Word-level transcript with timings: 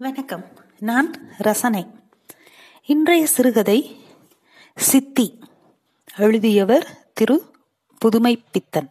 வணக்கம். 0.00 0.44
நான் 0.78 1.28
ரசனை. 1.38 1.86
இன்றைய 2.86 3.26
சிறுகதை 3.26 3.96
சித்தி 4.76 5.38
எழுதியவர் 6.16 7.10
திரு 7.14 7.54
புதுமை 7.98 8.44
பித்தன் 8.52 8.88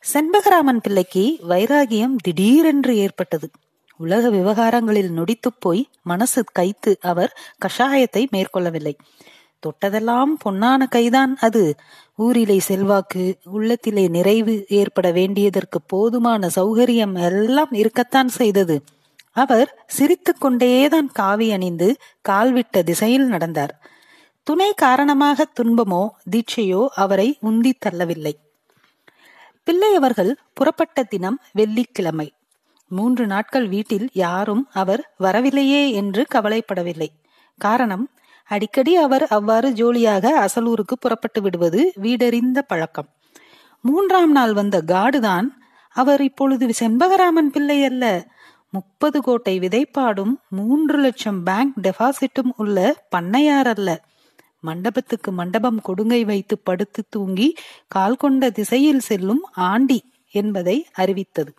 செண்பகராமன் 0.00 0.80
பிள்ளைக்கு 0.82 1.38
வைராகியம் 1.48 2.16
திடீரென்று 2.16 2.96
ஏற்பட்டது. 2.96 3.50
உலக 3.96 4.30
விவகாரங்களில் 4.30 5.10
நொடித்துப் 5.10 5.60
போய் 5.60 5.88
மனசு 6.02 6.44
கைத்து 6.44 6.98
அவர் 7.00 7.36
கஷாயத்தை 7.66 8.26
மேற்கொள்ளவில்லை. 8.30 8.94
தொட்டதெல்லாம் 9.66 10.32
பொன்னான 10.44 10.88
கைதான் 10.88 11.36
அது. 11.40 11.74
ஊரிலே 12.14 12.58
செல்வாக்கு 12.58 13.38
உள்ளத்திலே 13.44 14.08
நிறைவு 14.08 14.64
ஏற்பட 14.68 15.10
வேண்டியதற்கு 15.10 15.80
போதுமான 15.86 16.48
சௌகரியம் 16.56 17.18
எல்லாம் 17.20 17.72
இருக்கத்தான் 17.72 18.28
செய்தது. 18.28 18.82
அவர் 19.32 19.84
சிரித்து 19.86 20.38
கொண்டேதான் 20.38 21.08
காவி 21.12 21.52
அணிந்து 21.52 21.96
கால்விட்ட 22.28 22.82
திசையில் 22.82 23.26
நடந்தார். 23.26 23.80
துணை 24.42 24.72
காரணமாக 24.72 25.46
துன்பமோ 25.60 26.08
தீட்சையோ 26.30 26.86
அவரை 26.86 27.38
உந்தி 27.42 27.72
தள்ளவில்லை. 27.86 28.32
பிள்ளையவர்கள் 29.62 30.36
புறப்பட்ட 30.54 31.02
தினம் 31.02 31.38
வெள்ளிக்கிழமை. 31.52 32.32
மூன்று 32.86 33.26
நாட்கள் 33.26 33.68
வீட்டில் 33.68 34.08
யாரும் 34.12 34.68
அவர் 34.72 35.14
வரவில்லையே 35.16 35.90
என்று 35.90 36.26
கவலைப்படவில்லை. 36.34 37.06
காரணம் 37.58 38.08
அடிக்கடி 38.50 38.96
அவர் 38.96 39.26
அவ்வாறு 39.26 39.68
ஜோலியாக 39.70 40.26
அசலூருக்கு 40.44 40.94
புறப்பட்டு 41.00 41.42
விடுவது 41.42 41.92
வீடறிந்த 42.02 42.58
பழக்கம். 42.66 43.08
மூன்றாம் 43.80 44.30
நாள் 44.30 44.52
வந்த 44.52 44.82
காடுதான் 44.86 45.48
அவர் 45.96 46.22
இப்பொழுது 46.22 46.66
செண்பகராமன் 46.80 47.50
பிள்ளை 47.52 47.84
அல்ல. 47.84 48.04
முப்பது 48.70 49.20
கோட்டை 49.20 49.58
விதைப்பாடும் 49.58 50.34
மூன்று 50.48 50.98
லட்சம் 50.98 51.42
பேங்க் 51.42 51.76
டெபாசிட்டும் 51.82 52.50
உள்ள 52.56 52.78
பண்ணையார் 53.16 53.70
அல்ல. 53.76 54.04
மண்டபத்துக்கு 54.60 55.32
மண்டபம் 55.32 55.80
கொடுங்கை 55.88 56.24
வைத்து 56.24 56.58
படுத்து 56.58 57.02
தூங்கி 57.08 57.54
கால் 57.88 58.16
கொண்ட 58.16 58.50
திசையில் 58.50 59.00
செல்லும் 59.00 59.42
ஆண்டி 59.52 60.00
என்பதை 60.30 60.76
அறிவித்தது. 60.92 61.54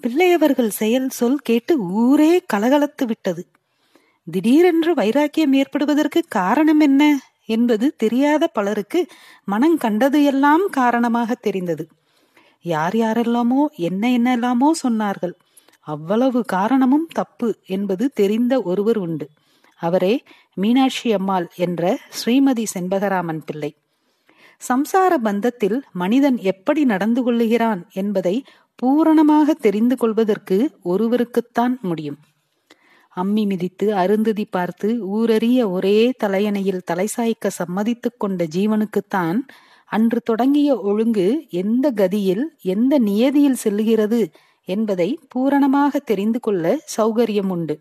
பிள்ளையவர்கள் 0.00 0.70
செயல் 0.70 1.08
சொல் 1.08 1.38
கேட்டு 1.42 1.78
ஊரே 1.78 2.32
கலகலத்து 2.52 3.04
விட்டது. 3.06 3.44
திடீரென்று 4.26 4.94
வைராக்கியம் 4.94 5.52
ஏற்படுவதற்கு 5.52 6.20
காரணம் 6.28 6.80
என்ன 6.80 7.02
என்பது 7.46 7.86
தெரியாத 7.96 8.46
பலருக்கு 8.46 9.00
மனம் 9.44 9.76
கண்டது 9.76 10.24
எல்லாம் 10.24 10.64
காரணமாக 10.70 11.34
தெரிந்தது. 11.34 11.84
யார் 12.64 12.94
யாரெல்லாமோ 12.94 13.62
என்ன 13.88 14.10
என்னெல்லாமோ 14.10 14.70
சொன்னார்கள். 14.82 15.34
அவ்வளவு 15.86 16.40
காரணமும் 16.44 17.06
தப்பு 17.12 17.48
என்பது 17.66 18.04
தெரிந்த 18.14 18.62
ஒருவர் 18.62 18.96
உண்டு. 18.96 19.26
அவரே 19.80 20.14
மீனாட்சி 20.54 21.08
அம்மாள் 21.12 21.48
என்ற 21.56 21.82
ஸ்ரீமதி 22.18 22.64
செண்பகராமன் 22.74 23.42
பிள்ளை. 23.44 23.70
சம்சார 24.62 25.12
பந்தத்தில் 25.22 25.78
மனிதன் 25.92 26.38
எப்படி 26.42 26.84
நடந்து 26.84 27.22
கொள்ளுகிறான் 27.22 27.82
என்பதை 27.92 28.36
பூரணமாக 28.74 29.54
தெரிந்து 29.66 29.96
கொள்வதற்கு 29.96 30.56
ஒருவருக்குத்தான் 30.84 31.74
முடியும். 31.80 32.18
அம்மி 33.16 33.46
மிதித்து 33.46 33.86
அருந்ததி 33.94 34.44
பார்த்து 34.50 34.88
ஊரறிய 35.16 35.70
ஒரே 35.70 36.12
தலையணையில் 36.24 36.86
தலைசாய்க்க 36.92 37.50
சம்மதித்துக் 37.58 38.18
கொண்ட 38.18 38.44
ஜீவனுக்குத்தான் 38.44 39.38
அன்று 39.90 40.20
தொடங்கிய 40.20 40.70
ஒழுங்கு 40.80 41.26
எந்த 41.50 41.92
கதியில் 41.96 42.44
எந்த 42.74 42.98
நியதியில் 42.98 43.62
செல்லுகிறது 43.64 44.20
என்பதை 44.68 45.08
பூரணமாக 45.28 45.98
தெரிந்து 45.98 46.40
கொள்ள 46.40 46.64
சௌகரியம் 46.96 47.48
உண்டு 47.48 47.74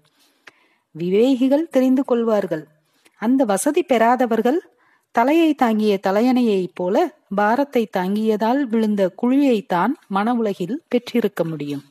விவேகிகள் 0.95 1.67
தெரிந்து 1.69 2.03
கொள்வார்கள். 2.03 2.63
அந்த 3.21 3.43
வசதி 3.45 3.83
பெறாதவர்கள் 3.83 4.59
தலையை 5.15 5.53
தாங்கிய 5.53 5.99
தலையணையைப் 6.07 6.75
போல 6.75 6.95
பாரத்தை 7.35 7.83
தாங்கியதால் 7.97 8.61
விழுந்த 8.63 9.01
குழியைத்தான் 9.21 9.93
மன 10.07 10.33
உலகில் 10.33 10.81
பெற்றிருக்க 10.87 11.43
முடியும். 11.43 11.83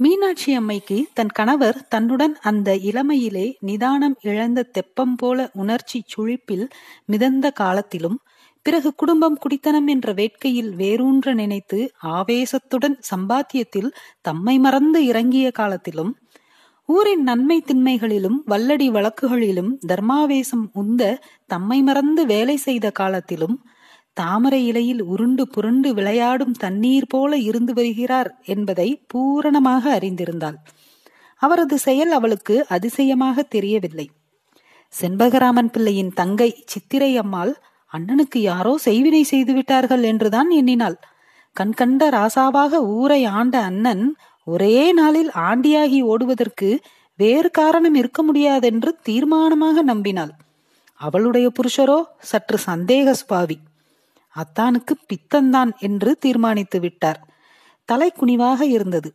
மீனாட்சி 0.00 0.50
அம்மைக்கு 0.56 0.96
தன் 1.12 1.32
கணவர் 1.32 1.76
தன்னுடன் 1.88 2.32
அந்த 2.40 2.70
இளமையிலே 2.84 3.44
நிதானம் 3.60 4.16
இழந்த 4.20 4.64
தெப்பம் 4.72 5.12
போல 5.16 5.46
உணர்ச்சி 5.52 5.98
சுழிப்பில் 6.06 6.64
மிதந்த 7.04 7.50
காலத்திலும் 7.50 8.16
பிறகு 8.66 8.90
குடும்பம் 8.94 9.38
குடித்தனம் 9.38 9.86
என்ற 9.86 10.12
வேட்கையில் 10.12 10.72
வேரூன்ற 10.74 11.34
நினைத்து 11.34 11.78
ஆவேசத்துடன் 12.12 12.96
சம்பாத்தியத்தில் 13.10 13.90
தம்மை 14.20 14.56
மறந்து 14.58 15.00
இறங்கிய 15.04 15.48
காலத்திலும் 15.50 16.12
ஊரின் 16.88 17.22
நன்மை 17.22 17.58
திண்மைகளிலும் 17.66 18.38
வல்லடி 18.46 18.88
வழக்குகளிலும் 18.90 19.70
தர்மாவேசம் 19.86 20.66
உந்த 20.72 21.02
தம்மை 21.50 21.78
மறந்து 21.82 22.24
வேலை 22.26 22.56
செய்த 22.56 22.90
காலத்திலும் 22.90 23.56
தாமரை 24.16 24.66
இலையில் 24.66 25.02
உருண்டு 25.02 25.48
புரண்டு 25.48 25.94
விளையாடும் 25.94 26.52
தண்ணீர் 26.52 27.06
போல 27.06 27.36
இருந்து 27.38 27.72
வருகிறார் 27.72 28.30
என்பதை 28.44 28.88
பூரணமாக 29.06 29.98
அறிந்திருந்தாள். 29.98 30.58
அவரது 31.36 31.78
செயல் 31.78 32.10
அவளுக்கு 32.10 32.66
அதிசயமாக 32.68 33.42
தெரியவில்லை. 33.42 34.06
செண்பகராமன் 34.94 35.70
பிள்ளையின் 35.70 36.12
தங்கை 36.12 36.50
சித்திரை 36.66 37.16
அம்மாள் 37.16 37.52
அண்ணனுக்கு 37.92 38.38
யாரோ 38.38 38.78
செய்வினை 38.84 39.22
செய்து 39.22 39.52
விட்டார்கள் 39.52 40.02
என்றுதான் 40.02 40.50
எண்ணினாள். 40.50 40.96
கண்கண்ட 41.52 42.02
ராசாவாக 42.10 42.74
ஊரை 42.74 43.24
ஆண்ட 43.24 43.56
அண்ணன் 43.60 44.04
ஒரே 44.46 44.92
நாளில் 44.92 45.30
ஆண்டியாகி 45.34 46.00
ஓடுவதற்கு 46.02 46.78
வேறு 47.18 47.50
காரணம் 47.50 47.94
இருக்க 47.94 48.22
முடியாதென்று 48.22 48.90
தீர்மானமாக 49.08 49.76
நம்பினாள். 49.86 50.32
அவளுடைய 51.00 51.50
புருஷரோ 51.58 52.02
சற்று 52.20 52.58
சந்தேக 52.66 53.10
சுபாவி. 53.10 53.56
அத்தானுக்கு 54.36 54.94
பித்தந்தான் 55.08 55.70
என்று 55.78 56.18
தீர்மானித்து 56.18 56.80
விட்டார். 56.80 57.20
தலை 57.88 58.10
குனிவாக 58.10 58.66
இருந்தது. 58.66 59.14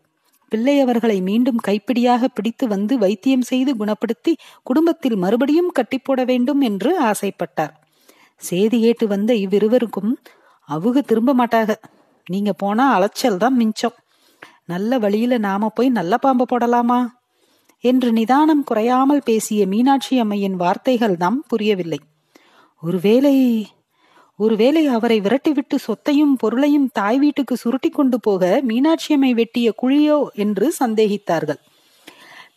பிள்ளையவர்களை 0.52 1.22
மீண்டும் 1.22 1.60
கைப்பிடியாக 1.68 2.28
பிடித்து 2.28 2.68
வந்து 2.68 2.98
வைத்தியம் 2.98 3.42
செய்து 3.42 3.76
குணப்படுத்தி 3.76 4.34
குடும்பத்தில் 4.64 5.16
மறுபடியும் 5.16 5.72
கட்டிப்போட 5.72 6.26
வேண்டும் 6.26 6.62
என்று 6.62 6.92
ஆசைப்பட்டார். 7.04 7.74
சேதி 8.42 8.80
கேட்டு 8.80 9.08
வந்த 9.08 9.34
இவ்விருவருக்கும் 9.34 10.12
அவுக 10.70 11.02
திரும்ப 11.02 11.34
மாட்டாக. 11.34 11.80
நீங்க 12.28 12.54
போனா 12.54 12.94
அலைச்சல் 12.94 13.38
தான் 13.38 13.56
மிஞ்சம். 13.56 13.98
நல்ல 14.66 14.98
வழியில 14.98 15.38
நாம 15.38 15.70
போய் 15.70 15.90
நல்ல 15.90 16.18
பாம்பு 16.18 16.46
போடலாமா? 16.46 17.00
என்று 17.84 18.12
நிதானம் 18.12 18.64
குறையாமல் 18.64 19.26
பேசிய 19.26 19.68
மீனாட்சி 19.68 20.20
அம்மையின் 20.20 20.56
வார்த்தைகள் 20.56 21.18
தாம் 21.18 21.46
புரியவில்லை. 21.48 22.00
ஒருவேளை 22.84 23.36
ஒருவேளை 24.40 24.88
அவரை 24.88 25.22
விரட்டிவிட்டு 25.22 25.78
சொத்தையும் 25.78 26.36
பொருளையும் 26.38 26.90
தாய் 26.94 27.20
வீட்டுக்கு 27.20 27.56
சுருட்டி 27.58 27.90
கொண்டு 27.90 28.20
போக 28.20 28.62
மீனாட்சியம்மை 28.68 29.32
வெட்டிய 29.34 29.74
குழியோ 29.82 30.20
என்று 30.34 30.74
சந்தேகித்தார்கள். 30.80 31.60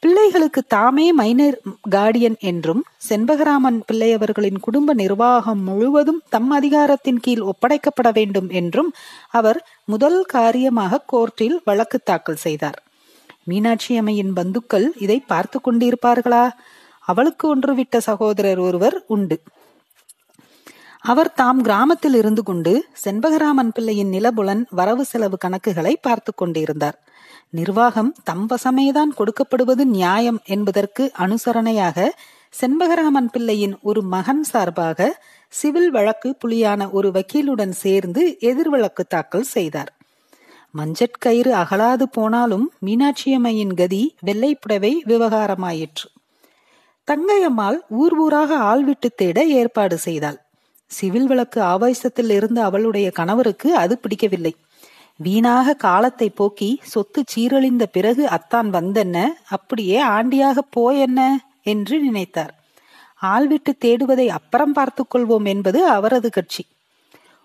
பிள்ளைகளுக்கு 0.00 0.62
தாமே 0.66 1.06
மைனர் 1.12 1.56
கார்டியன் 1.91 2.38
என்றும் 2.41 2.82
செண்பகராமன் 3.09 3.81
பிள்ளையவர்களின் 3.88 4.60
குடும்ப 4.60 4.94
நிர்வாகம் 4.94 5.62
முழுவதும் 5.62 6.20
தம் 6.28 6.50
அதிகாரத்தின் 6.50 7.20
கீழ் 7.20 7.43
ஒப்படைக்கப்பட 7.43 8.10
வேண்டும் 8.12 8.49
என்றும் 8.50 8.91
அவர் 9.31 9.60
முதல் 9.84 10.20
காரியமாக 10.26 11.03
கோர்ட்டில் 11.12 11.56
வழக்கு 11.64 12.00
தாக்கல் 12.04 12.37
செய்தார். 12.37 12.78
மீனாட்சி 13.44 13.97
அம்மையின் 13.97 14.32
பந்துக்கள் 14.32 14.93
இதை 14.99 15.19
பார்த்து 15.26 15.60
கொண்டிருப்பார்களா? 15.60 16.44
அவளுக்கு 17.09 17.49
ஒன்று 17.49 17.75
விட்ட 17.75 18.00
சகோதரர் 18.00 18.59
ஒருவர் 18.59 18.99
உண்டு. 19.06 19.38
அவர் 21.04 21.32
தாம் 21.32 21.60
கிராமத்தில் 21.62 22.14
இருந்து 22.14 22.42
கொண்டு 22.42 22.72
செண்பகராமன் 23.04 23.70
பிள்ளையின் 23.72 24.12
நிலபுலன் 24.12 24.66
வரவு 24.70 25.04
செலவு 25.04 25.36
கணக்குகளை 25.44 25.94
பார்த்து 26.00 26.34
கொண்டிருந்தார். 26.34 26.98
நிர்வாகம் 27.50 28.14
தம் 28.25 28.49
வசமேதான் 28.50 29.12
கொடுக்கப்படுவது 29.19 29.84
நியாயம் 29.84 30.40
என்பதற்கு 30.44 31.12
அனுசரணையாக 31.19 32.08
செண்பகராமன் 32.60 33.28
பிள்ளையின் 33.32 33.78
ஒரு 33.82 34.02
மகன் 34.02 34.43
சார்பாக 34.43 35.19
சிவில் 35.49 35.90
வழக்கு 35.90 36.34
புலியான 36.34 36.88
ஒரு 36.90 37.10
வக்கீலுடன் 37.10 37.75
சேர்ந்து 37.75 38.38
எதிர் 38.40 38.69
வழக்கு 38.69 39.04
தாக்கல் 39.04 39.43
செய்தார். 39.43 39.90
மஞ்சட்கயிறு 40.75 41.52
அகலாது 41.52 42.02
போனாலும் 42.02 42.72
மீனாட்சியம்மையின் 42.87 43.75
கதி 43.75 44.16
வெள்ளை 44.20 44.54
புடவை 44.54 45.02
விவகாரமாயிற்று. 45.06 46.06
தங்கையம்மாள் 47.08 47.78
ஊர் 47.88 48.14
ஊராக 48.14 48.56
ஆள் 48.56 48.84
விட்டு 48.84 49.10
தேட 49.14 49.44
ஏற்பாடு 49.44 49.99
செய்தாள். 49.99 50.40
சிவில் 50.92 51.26
விளக்கு 51.26 51.60
ஆவேசத்தில் 51.62 52.30
இருந்த 52.30 52.64
அவளுடைய 52.64 53.10
கணவருக்கு 53.10 53.74
அது 53.74 53.98
பிடிக்கவில்லை. 53.98 54.54
வீணாக 55.16 55.74
காலத்தை 55.74 56.30
போக்கி 56.30 56.80
சொத்து 56.82 57.24
சீரழிந்த 57.34 57.82
பிறகு 57.92 58.28
அத்தான் 58.28 58.70
வந்தென்ன? 58.72 59.26
அப்படியே 59.48 60.04
ஆண்டியாக 60.04 60.58
போயென்ன? 60.76 61.36
என்று 61.62 61.96
நினைத்தார். 62.02 62.54
ஆள் 63.14 63.46
விட்டு 63.46 63.76
தேடுவதை 63.84 64.26
அப்புறம் 64.28 64.72
பார்த்துக் 64.72 65.14
கொள்வோம் 65.14 65.44
என்பது 65.44 65.86
அவரது 65.86 66.30
கட்சி. 66.30 66.66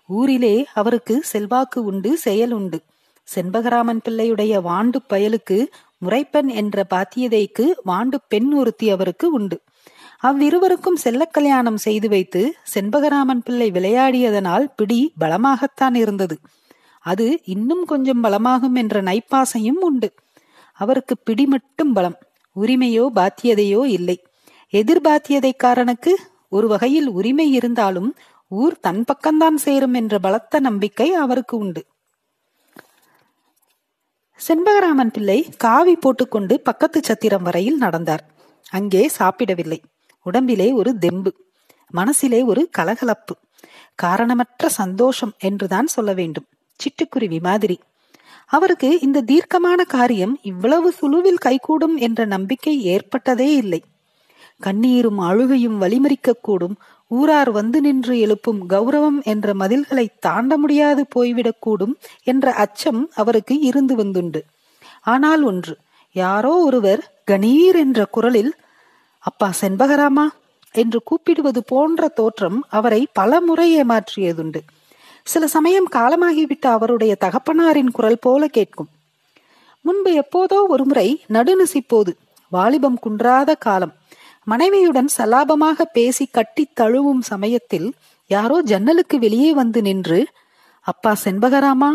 ஊரிலே 0.06 0.66
அவருக்கு 0.74 1.20
செல்வாக்கு 1.22 1.84
உண்டு 1.84 2.16
செயல் 2.16 2.50
உண்டு. 2.50 2.80
செண்பகராமன் 3.34 4.00
பிள்ளையுடைய 4.08 4.60
வாண்டு 4.60 4.98
பயலுக்கு 5.08 5.66
முறைப்பெண் 5.98 6.48
என்ற 6.48 6.86
பாத்தியதைக்கு 6.90 7.66
வாண்டு 7.86 8.14
பெண் 8.28 8.52
ஒருத்தி 8.52 8.90
அவருக்கு 8.90 9.32
உண்டு. 9.32 9.60
அவ்விருவருக்கும் 10.22 10.94
செல்ல 10.94 11.24
கல்யாணம் 11.24 11.76
செய்து 11.76 12.08
வைத்து 12.08 12.54
செண்பகராமன் 12.74 13.42
பிள்ளை 13.44 13.70
விளையாடியதனால் 13.70 14.64
பிடி 14.76 15.12
பலமாகத்தான் 15.20 15.94
இருந்தது. 15.94 16.38
அது 17.00 17.40
இன்னும் 17.44 17.84
கொஞ்சம் 17.84 18.22
பலமாகும் 18.24 18.74
என்ற 18.74 19.02
நைப்பாசையும் 19.02 19.80
உண்டு. 19.80 20.14
அவருக்கு 20.72 21.18
பிடி 21.18 21.46
மட்டும் 21.46 21.92
பலம். 21.92 22.18
உரிமையோ 22.60 23.04
பாத்தியதையோ 23.14 23.84
இல்லை. 23.86 24.22
எதிர்பாத்தியதைக்காரனுக்கு 24.72 26.14
ஒரு 26.48 26.68
வகையில் 26.68 27.08
உரிமை 27.08 27.52
இருந்தாலும் 27.52 28.16
ஊர் 28.48 28.80
தன் 28.80 29.04
பக்கம்தான் 29.12 29.54
சேரும் 29.54 29.94
என்ற 29.94 30.18
பலத்த 30.18 30.60
நம்பிக்கை 30.60 31.14
அவருக்கு 31.14 31.56
உண்டு. 31.56 31.86
செண்பகராமன் 34.48 35.12
பிள்ளை 35.12 35.46
காவி 35.56 35.96
போட்டுக்கொண்டு 35.96 36.60
பக்கத்து 36.60 37.00
சத்திரம் 37.04 37.42
வரையில் 37.42 37.76
நடந்தார். 37.76 38.24
அங்கே 38.70 39.08
சாப்பிடவில்லை. 39.08 39.80
உடம்பிலே 40.22 40.72
ஒரு 40.72 40.98
தெம்பு 40.98 41.34
மனசிலே 41.94 42.44
ஒரு 42.44 42.68
கலகலப்பு 42.70 43.36
காரணமற்ற 43.94 44.68
சந்தோஷம் 44.68 45.32
என்றுதான் 45.38 45.86
சொல்ல 45.86 46.12
வேண்டும். 46.12 46.44
சிட்டுக்குருவி 46.80 47.40
மாதிரி. 47.40 47.80
அவருக்கு 48.46 49.00
இந்த 49.00 49.20
தீர்க்கமான 49.20 49.84
காரியம் 49.84 50.38
இவ்வளவு 50.42 50.92
சுழுவில் 51.00 51.34
கைகூடும் 51.34 51.96
என்ற 51.96 52.24
நம்பிக்கை 52.24 52.84
ஏற்பட்டதே 52.84 53.54
இல்லை. 53.54 53.82
கண்ணீரும் 54.60 55.18
அழுகையும் 55.18 55.82
வழிமறிக்கக்கூடும் 55.82 56.76
ஊரார் 57.08 57.50
வந்து 57.50 57.80
நின்று 57.80 58.18
எழுப்பும் 58.18 58.70
கௌரவம் 58.70 59.22
என்ற 59.22 59.54
மதில்களை 59.54 60.06
தாண்ட 60.20 60.58
முடியாது 60.58 61.06
போய்விடக்கூடும் 61.16 61.94
என்ற 62.22 62.52
அச்சம் 62.52 63.10
அவருக்கு 63.14 63.60
இருந்து 63.60 63.96
வந்துண்டு. 63.96 64.40
ஆனால் 65.02 65.42
ஒன்று 65.42 65.76
யாரோ 66.12 66.54
ஒருவர் 66.56 67.22
கணீர் 67.26 67.76
என்ற 67.76 68.04
குரலில் 68.04 68.54
அப்பா 69.18 69.50
செண்பகராமா? 69.60 70.26
என்று 70.72 71.02
கூப்பிடுவது 71.02 71.64
போன்ற 71.64 72.08
தோற்றம் 72.08 72.64
அவரை 72.68 73.06
பல 73.12 73.40
முறை 73.40 73.82
ஏமாற்றியதுண்டு. 73.82 74.60
சில 75.24 75.46
சமயம் 75.46 75.88
காலமாகிவிட்ட 75.92 76.60
அவருடைய 76.60 77.16
தகப்பனாரின் 77.20 77.90
குரல் 77.90 78.18
போல 78.20 78.46
கேட்கும். 78.46 78.88
முன்பு 79.80 80.10
எப்போதோ 80.18 80.66
ஒருமுறை 80.68 81.22
நடுநிசிப்போது 81.28 82.12
வாலிபம் 82.48 82.98
குன்றாத 83.06 83.54
காலம் 83.58 83.92
மனைவியுடன் 84.44 85.08
சலாபமாக 85.16 85.82
பேசி 85.92 86.26
கட்டி 86.26 86.68
தழுவும் 86.80 87.20
சமயத்தில் 87.20 87.92
யாரோ 88.26 88.62
ஜன்னலுக்கு 88.62 89.18
வெளியே 89.18 89.52
வந்து 89.52 89.82
நின்று 89.82 90.26
அப்பா 90.80 91.16
செண்பகராமா? 91.24 91.90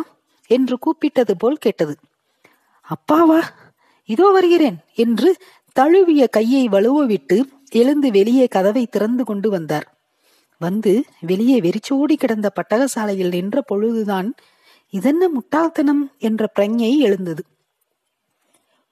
என்று 0.47 0.77
கூப்பிட்டது 0.77 1.31
போல் 1.37 1.55
கேட்டது. 1.55 1.95
அப்பாவா? 2.85 3.39
இதோ 4.05 4.27
வருகிறேன் 4.29 4.77
என்று 4.93 5.37
தழுவிய 5.73 6.27
கையை 6.27 6.67
வலுவவிட்டு 6.67 7.43
எழுந்து 7.71 8.11
வெளியே 8.11 8.47
கதவை 8.47 8.85
திறந்து 8.85 9.23
கொண்டு 9.23 9.49
வந்தார். 9.49 9.87
வந்து 10.57 11.03
வெளியே 11.21 11.61
வெறிச்சோடி 11.61 12.15
கிடந்த 12.15 12.51
பட்டகசாலையில் 12.55 13.27
நின்ற 13.27 13.61
பொழுதுதான் 13.61 14.33
இதென்ன 14.89 15.29
முட்டாள்தனம் 15.29 16.11
என்ற 16.17 16.51
பிரஞ்சை 16.59 16.97
எழுந்தது. 16.97 17.43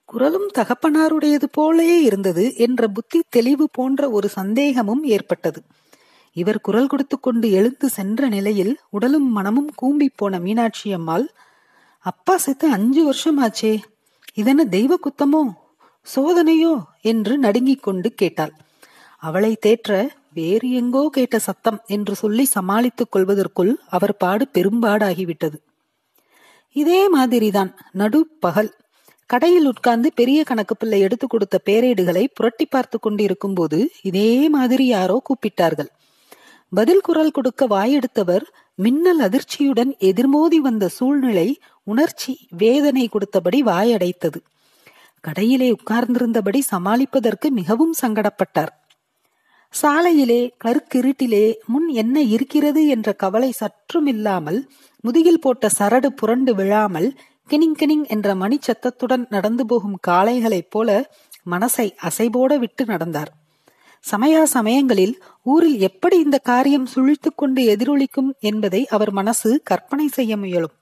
குரலும் 0.05 0.49
தகப்பனாருடையது 0.57 1.47
போலே 1.51 2.01
இருந்தது 2.03 2.55
என்ற 2.55 2.87
புத்தி 2.87 3.21
தெளிவு 3.29 3.69
போன்ற 3.71 4.09
ஒரு 4.09 4.29
சந்தேகமும் 4.29 5.03
ஏற்பட்டது. 5.03 5.61
இவர் 6.33 6.61
குரல் 6.61 6.87
கொடுத்து 6.87 7.19
கொண்டு 7.19 7.51
எழுந்து 7.51 7.89
சென்ற 7.89 8.27
நிலையில் 8.27 8.77
உடலும் 8.89 9.31
மனமும் 9.31 9.71
கூம்பி 9.75 10.09
போன 10.15 10.39
மீனாட்சி 10.39 10.93
அம்மாள் 10.93 11.29
அப்பா 11.99 12.37
செத்து 12.37 12.67
அஞ்சு 12.71 13.03
வருஷம் 13.03 13.41
ஆச்சே 13.43 13.77
இதென்ன 14.33 14.65
தெய்வ 14.65 14.97
குத்தமோ? 14.97 15.41
சோதனையோ 16.07 16.83
என்று 17.01 17.37
நடுங்கிக் 17.37 17.83
கொண்டு 17.83 18.13
கேட்டாள். 18.13 18.53
அவளை 19.17 19.57
தேற்ற 19.65 20.07
வேறு 20.33 20.71
எங்கோ 20.71 21.09
கேட்ட 21.11 21.39
சத்தம் 21.39 21.79
என்று 21.85 22.15
சொல்லி 22.15 22.45
சமாளித்துக் 22.45 23.11
கொள்வதற்குள் 23.11 23.75
அவர் 23.89 24.17
பாடு 24.17 24.47
பெரும்பாடாகிவிட்டது. 24.53 25.57
இதே 26.71 27.09
மாதிரிதான் 27.09 27.77
நடு 27.91 28.27
பகல். 28.39 28.71
கடையில் 29.25 29.65
உட்கார்ந்து 29.65 30.11
பெரிய 30.15 30.43
கணக்கு 30.43 30.77
பிள்ளை 30.77 30.99
எடுத்து 30.99 31.27
கொடுத்த 31.27 31.61
பேரேடுகளை 31.65 32.27
புரட்டி 32.33 32.65
பார்த்து 32.65 32.99
கொண்டிருக்கும் 32.99 33.53
போது 33.53 33.89
இதே 34.01 34.49
மாதிரி 34.49 34.85
யாரோ 34.85 35.21
கூப்பிட்டார்கள். 35.21 35.89
பதில் 36.69 37.01
குரல் 37.01 37.31
கொடுக்க 37.31 37.67
வாயெடுத்தவர் 37.67 38.45
மின்னல் 38.75 39.19
அதிர்ச்சியுடன் 39.19 39.91
எதிர்மோதி 39.99 40.55
வந்த 40.55 40.87
சூழ்நிலை 40.87 41.59
உணர்ச்சி 41.83 42.47
வேதனை 42.57 43.09
கொடுத்தபடி 43.09 43.59
வாயடைத்தது. 43.61 44.39
கடையிலே 45.27 45.73
உட்கார்ந்திருந்தபடி 45.73 46.59
சமாளிப்பதற்கு 46.71 47.49
மிகவும் 47.49 47.93
சங்கடப்பட்டார். 48.01 48.71
சாலையிலே 49.81 50.51
கருக்கிருட்டிலே 50.63 51.55
முன் 51.65 51.87
என்ன 51.87 52.21
இருக்கிறது 52.21 52.87
என்ற 52.87 53.13
கவலை 53.13 53.51
சற்றும் 53.51 54.05
இல்லாமல் 54.05 54.69
முதுகில் 55.01 55.39
போட்ட 55.39 55.69
சரடு 55.79 56.05
புரண்டு 56.05 56.55
விழாமல் 56.55 57.17
கிணிங் 57.49 57.75
கிணிங் 57.79 58.07
என்ற 58.07 58.35
மணி 58.35 58.57
சத்தத்துடன் 58.61 59.27
நடந்து 59.29 59.65
போகும் 59.65 59.99
காளைகளைப் 60.07 60.69
போல 60.69 61.09
மனசை 61.51 61.91
அசைபோட 62.01 62.57
விட்டு 62.57 62.85
நடந்தார். 62.85 63.31
சமயா 64.11 64.43
சமயங்களில் 64.43 65.23
ஊரில் 65.43 65.79
எப்படி 65.79 66.19
இந்த 66.19 66.37
காரியம் 66.37 66.87
சுழித்துக் 66.95 67.37
கொண்டு 67.37 67.75
எதிரொலிக்கும் 67.75 68.29
என்பதை 68.39 68.87
அவர் 68.87 69.11
மனசு 69.11 69.61
கற்பனை 69.63 70.07
செய்ய 70.07 70.37
முயலும். 70.37 70.75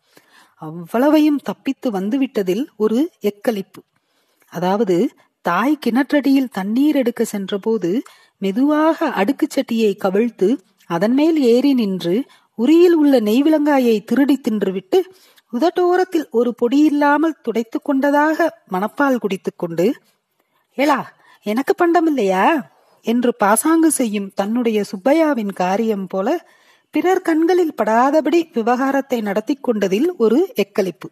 அவ்வளவையும் 0.55 1.37
தப்பித்து 1.37 1.91
வந்துவிட்டதில் 1.91 2.65
ஒரு 2.75 3.11
எக்களிப்பு. 3.21 3.81
அதாவது 4.49 5.09
தாய் 5.41 5.79
கிணற்றடியில் 5.85 6.49
தண்ணீர் 6.51 6.95
எடுக்க 6.95 7.23
சென்றபோது 7.25 8.01
மெதுவாக 8.37 9.07
அடுக்கு 9.09 9.47
சட்டியை 9.47 9.95
கவிழ்த்து 10.03 10.57
அதன் 10.85 11.13
மேல் 11.13 11.41
ஏறி 11.41 11.73
நின்று 11.73 12.23
உரியில் 12.55 12.93
உள்ள 12.93 13.19
நெய்விலங்காயை 13.19 14.03
திருடி 14.03 14.41
தின்றுவிட்டு 14.49 14.99
உதட்டோரத்தில் 15.53 16.29
ஒரு 16.29 16.55
பொடியில்லாமல் 16.61 17.39
துடைத்து 17.41 17.81
கொண்டதாக 17.81 18.61
மணப்பால் 18.71 19.17
குடித்துக் 19.17 19.57
கொண்டு 19.57 19.93
ஏலா 20.77 21.17
எனக்கு 21.45 21.73
பண்டமில்லையா? 21.77 22.61
என்று 23.01 23.35
பாசாங்கு 23.35 23.91
செய்யும் 23.91 24.31
தன்னுடைய 24.35 24.83
சுப்பையாவின் 24.83 25.53
காரியம் 25.53 26.07
போல 26.07 26.27
பிறர் 26.93 27.21
கண்களில் 27.21 27.75
படாதபடி 27.75 28.49
விவகாரத்தை 28.53 29.21
நடத்தி 29.21 29.55
கொண்டதில் 29.55 30.15
ஒரு 30.15 30.53
எக்களிப்பு. 30.55 31.07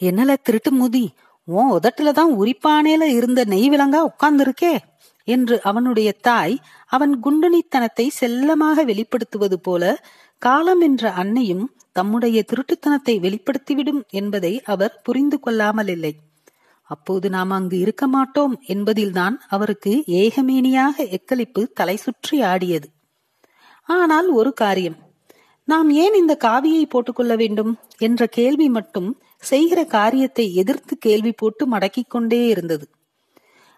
என்னல 0.00 0.36
திருட்டு 0.42 0.70
முதி? 0.72 1.04
உன் 1.44 1.70
உதட்டுல 1.70 2.10
தான் 2.12 2.32
உரிப்பானேல 2.40 3.02
இருந்த 3.08 3.44
நெய் 3.44 3.68
விலங்கா 3.70 4.00
உட்கார்ந்திருக்கே 4.10 4.74
என்று 5.24 5.60
அவனுடைய 5.62 6.12
தாய் 6.12 6.54
அவன் 6.86 7.20
குண்டுனித்தனத்தை 7.24 8.06
செல்லமாக 8.20 8.84
வெளிப்படுத்துவது 8.84 9.54
போல 9.62 9.96
காலம் 10.42 10.80
என்ற 10.80 11.10
அன்னையும் 11.12 11.64
தம்முடைய 11.92 12.44
திருட்டுத்தனத்தை 12.50 13.14
வெளிப்படுத்திவிடும் 13.20 14.02
என்பதை 14.10 14.52
அவர் 14.64 15.00
புரிந்து 15.02 15.40
கொள்ளாமல் 15.40 15.88
இல்லை. 15.88 16.12
அப்போது 16.88 17.30
நாம் 17.30 17.50
அங்கு 17.50 17.78
இருக்க 17.78 18.06
மாட்டோம் 18.06 18.54
என்பதில்தான் 18.66 19.36
அவருக்கு 19.48 19.92
ஏகமேனியாக 20.06 21.18
எக்களிப்பு 21.18 21.62
தலை 21.72 21.96
சுற்றி 21.96 22.42
ஆடியது. 22.42 22.88
ஆனால் 23.88 24.28
ஒரு 24.30 24.52
காரியம். 24.52 24.98
நாம் 25.68 25.90
ஏன் 25.90 26.14
இந்த 26.14 26.34
காவியை 26.44 26.84
போட்டுக்கொள்ள 26.88 27.36
வேண்டும் 27.36 27.78
என்ற 27.98 28.26
கேள்வி 28.26 28.68
மட்டும் 28.68 29.08
செய்கிற 29.40 29.84
காரியத்தை 29.84 30.54
எதிர்த்து 30.54 30.96
கேள்வி 30.96 31.32
போட்டு 31.32 31.64
மடக்கிக் 31.72 32.08
கொண்டே 32.08 32.46
இருந்தது. 32.46 32.86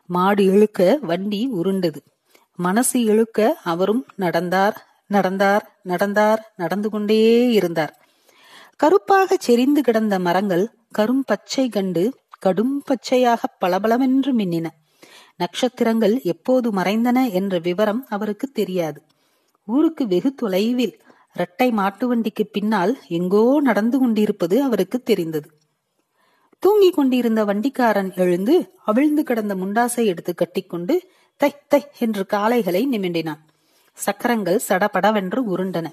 மாடு 0.07 0.45
இழுக்க 0.45 0.99
வண்டி 1.03 1.41
உருண்டது. 1.47 2.03
மனசு 2.59 3.01
இழுக்க 3.05 3.59
அவரும் 3.65 4.07
நடந்தார் 4.17 4.77
நடந்தார் 5.07 5.65
நடந்தார் 5.83 6.53
நடந்து 6.57 6.91
கொண்டே 6.91 7.21
இருந்தார். 7.51 7.93
கருப்பாக 8.77 9.37
செறிந்து 9.41 9.83
கிடந்த 9.83 10.19
மரங்கள் 10.19 10.65
கரும் 10.99 11.25
பச்சை 11.27 11.69
கண்டு 11.69 12.05
கடும் 12.39 12.83
பச்சையாக 12.85 13.43
பளபளவென்று 13.59 14.33
மின்னின. 14.37 14.67
நட்சத்திரங்கள் 15.37 16.21
எப்போது 16.23 16.71
மறைந்தன 16.73 17.33
என்ற 17.33 17.59
விவரம் 17.59 18.07
அவருக்கு 18.09 18.47
தெரியாது. 18.49 19.01
ஊருக்கு 19.69 20.07
வெகு 20.07 20.35
தொலைவில் 20.35 20.95
இரட்டை 21.37 21.71
மாட்டு 21.71 22.07
வண்டிக்கு 22.09 22.45
பின்னால் 22.47 22.99
எங்கோ 23.09 23.61
நடந்து 23.61 23.99
கொண்டிருப்பது 23.99 24.63
அவருக்கு 24.63 25.03
தெரிந்தது. 25.03 25.49
தூங்கிக் 26.63 26.95
கொண்டிருந்த 26.95 27.45
வண்டிக்காரன் 27.45 28.11
எழுந்து 28.15 28.75
அவிழ்ந்து 28.85 29.23
கிடந்த 29.23 29.55
முண்டாசை 29.55 30.05
எடுத்து 30.05 30.35
கட்டிக்கொண்டு 30.35 30.95
தை 31.37 31.51
தை 31.69 31.83
என்று 31.99 32.27
காளைகளை 32.33 32.83
நிமிண்டினான். 32.87 33.43
சக்கரங்கள் 33.99 34.61
சடபடவென்று 34.69 35.57
உருண்டன. 35.57 35.87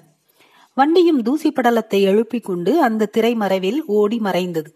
வண்டியும் 0.74 1.22
தூசி 1.22 1.52
படலத்தை 1.52 2.00
எழுப்பிக் 2.02 2.44
கொண்டு 2.44 2.82
அந்த 2.82 3.10
திரைமறைவில் 3.16 3.80
ஓடி 3.86 4.18
மறைந்தது. 4.18 4.70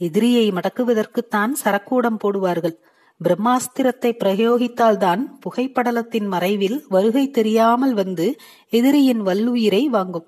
எதிரியை 0.00 0.52
மடக்குவதற்குத்தான் 0.52 1.52
சரக்கூடம் 1.64 2.20
போடுவார்கள். 2.24 2.76
பிரம்மாஸ்திரத்தை 3.24 4.12
பிரயோகித்தால்தான் 4.24 5.22
புகைப்படலத்தின் 5.40 6.26
மறைவில் 6.26 6.84
வருகை 6.88 7.30
தெரியாமல் 7.30 7.94
வந்து 7.94 8.36
எதிரியின் 8.70 9.22
வல்லுயிரை 9.22 9.84
வாங்கும். 9.84 10.26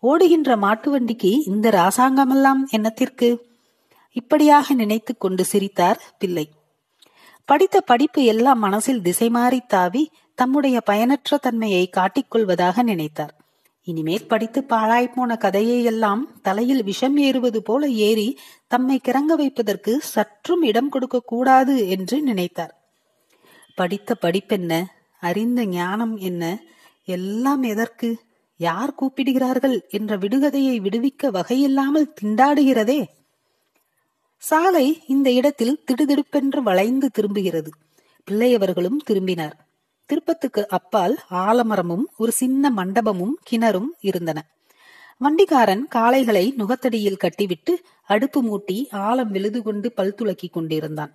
ஓடுகின்ற 0.00 0.56
மாட்டு 0.56 0.90
வண்டிக்கு 0.90 1.44
இந்த 1.46 1.70
ராசாங்கமெல்லாம் 1.70 2.62
என்னத்திற்கு? 2.72 3.38
இப்படியாக 4.12 4.74
நினைத்து 4.74 5.16
கொண்டு 5.16 5.44
சிரித்தார் 5.44 6.02
பிள்ளை. 6.18 6.50
படித்த 7.44 7.80
படிப்பு 7.80 8.24
எல்லாம் 8.24 8.58
மனசில் 8.58 9.02
திசை 9.02 9.28
மாறி 9.28 9.60
தாவி 9.60 10.10
தம்முடைய 10.34 10.80
பயனற்ற 10.80 11.36
தன்மையை 11.36 11.90
காட்டிக்கொள்வதாக 11.96 12.82
நினைத்தார். 12.82 13.37
இனிமேல் 13.88 14.26
படித்து 14.26 14.64
பாழாய்ப்போன 14.68 15.36
கதையை 15.38 15.84
எல்லாம் 15.84 16.40
தலையில் 16.42 16.82
விஷம் 16.82 17.16
ஏறுவது 17.16 17.62
போல 17.62 17.88
ஏறி 17.88 18.38
தம்மை 18.66 19.00
கிறங்க 19.08 19.34
வைப்பதற்கு 19.36 20.00
சற்றும் 20.00 20.62
இடம் 20.62 20.88
கொடுக்க 20.88 21.20
கூடாது 21.20 21.88
என்று 21.88 22.22
நினைத்தார். 22.22 22.74
படித்த 23.74 24.16
படிப்பென்ன 24.22 24.84
அறிந்த 25.20 25.64
ஞானம் 25.64 26.16
என்ன? 26.16 26.58
எல்லாம் 27.04 27.62
எதற்கு? 27.62 28.18
யார் 28.56 28.94
கூப்பிடுகிறார்கள்? 28.94 29.88
என்ற 29.88 30.18
விடுகதையை 30.18 30.76
விடுவிக்க 30.80 31.30
வகையில்லாமல் 31.30 32.12
திண்டாடுகிறதே? 32.22 33.00
சாலை 34.42 35.02
இந்த 35.06 35.30
இடத்தில் 35.30 35.80
திடுதிடுப்பென்று 35.84 36.62
வளைந்து 36.62 37.10
திரும்புகிறது. 37.10 37.70
பிள்ளையவர்களும் 38.30 39.00
திரும்பினார். 39.04 39.67
திருப்பத்துக்கு 40.10 40.66
அப்பால் 40.68 41.14
ஆலமரமும் 41.30 42.04
ஒரு 42.16 42.32
சின்ன 42.32 42.70
மண்டபமும் 42.70 43.34
கிணறும் 43.50 43.90
இருந்தன. 44.00 44.38
வண்டிக்காரன் 45.20 45.84
காளைகளை 45.94 46.44
நுகத்தடியில் 46.54 47.22
கட்டிவிட்டு 47.24 47.72
அடுப்பு 48.04 48.42
மூட்டி 48.42 48.76
ஆழம் 48.90 49.30
விழுது 49.30 49.62
கொண்டு 49.62 49.92
பல் 49.92 50.14
துளக்கி 50.14 50.48
கொண்டிருந்தான். 50.48 51.12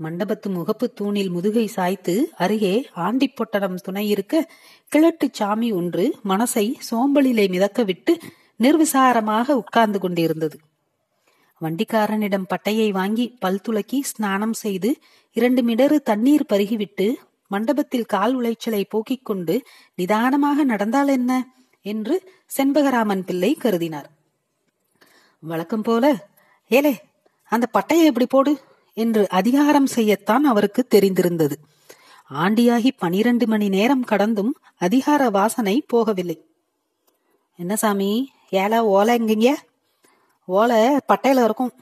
மண்டபத்து 0.00 0.48
முகப்பு 0.48 0.86
தூணில் 0.94 1.30
முதுகை 1.30 1.66
சாய்த்து 1.66 2.14
அருகே 2.36 2.74
ஆண்டிப்பொட்டடம் 2.96 3.74
துணை 3.74 4.08
இருக்க 4.08 4.50
கிழட்டு 4.88 5.28
சாமி 5.32 5.72
ஒன்று 5.72 6.04
மனசை 6.24 6.74
சோம்பலிலே 6.90 7.46
மிதக்க 7.48 7.82
விட்டு 7.82 8.14
நிர்விசாரமாக 8.60 9.50
உட்கார்ந்து 9.52 9.98
கொண்டிருந்தது. 9.98 10.58
வண்டிக்காரனிடம் 11.60 12.46
பட்டையை 12.54 12.90
வாங்கி 12.90 13.36
பல் 13.40 13.60
துளக்கி 13.60 14.02
ஸ்நானம் 14.02 14.52
செய்து 14.52 14.90
இரண்டு 15.36 15.62
மிடறு 15.62 15.96
தண்ணீர் 16.00 16.50
பருகிவிட்டு 16.52 17.06
மண்டபத்தில் 17.48 18.04
கால் 18.04 18.38
உளைச்சலை 18.38 18.84
போக்கிக் 18.88 19.24
கொண்டு 19.24 19.62
நிதானமாக 19.94 20.64
நடந்தால் 20.64 21.08
என்ன? 21.08 21.46
என்று 21.82 22.32
செண்பகராமன் 22.56 23.24
பிள்ளை 23.24 23.56
கருதினார். 23.62 24.04
வழக்கம் 25.40 25.82
போல 25.82 26.28
ஏலே 26.70 26.96
அந்த 27.48 27.66
பட்டையை 27.72 28.04
எப்படி 28.04 28.26
போடு? 28.26 28.60
என்று 28.94 29.28
அதிகாரம் 29.28 29.88
செய்யத்தான் 29.94 30.44
அவருக்கு 30.44 30.86
தெரிந்திருந்தது. 30.94 31.52
ஆண்டியாகி 32.34 32.90
பனிரெண்டு 32.98 33.46
மணி 33.46 33.68
நேரம் 33.68 34.04
கடந்தும் 34.04 34.56
அதிகார 34.76 35.30
வாசனை 35.30 35.84
போகவில்லை. 35.92 36.44
என்ன 37.56 37.76
சாமி 37.76 38.30
ஏலா 38.48 38.84
ஓலை 38.84 39.18
எங்கீங்க 39.18 39.54
ஓலை 40.44 40.96
பட்டையில 41.08 41.44
இருக்கும் 41.44 41.72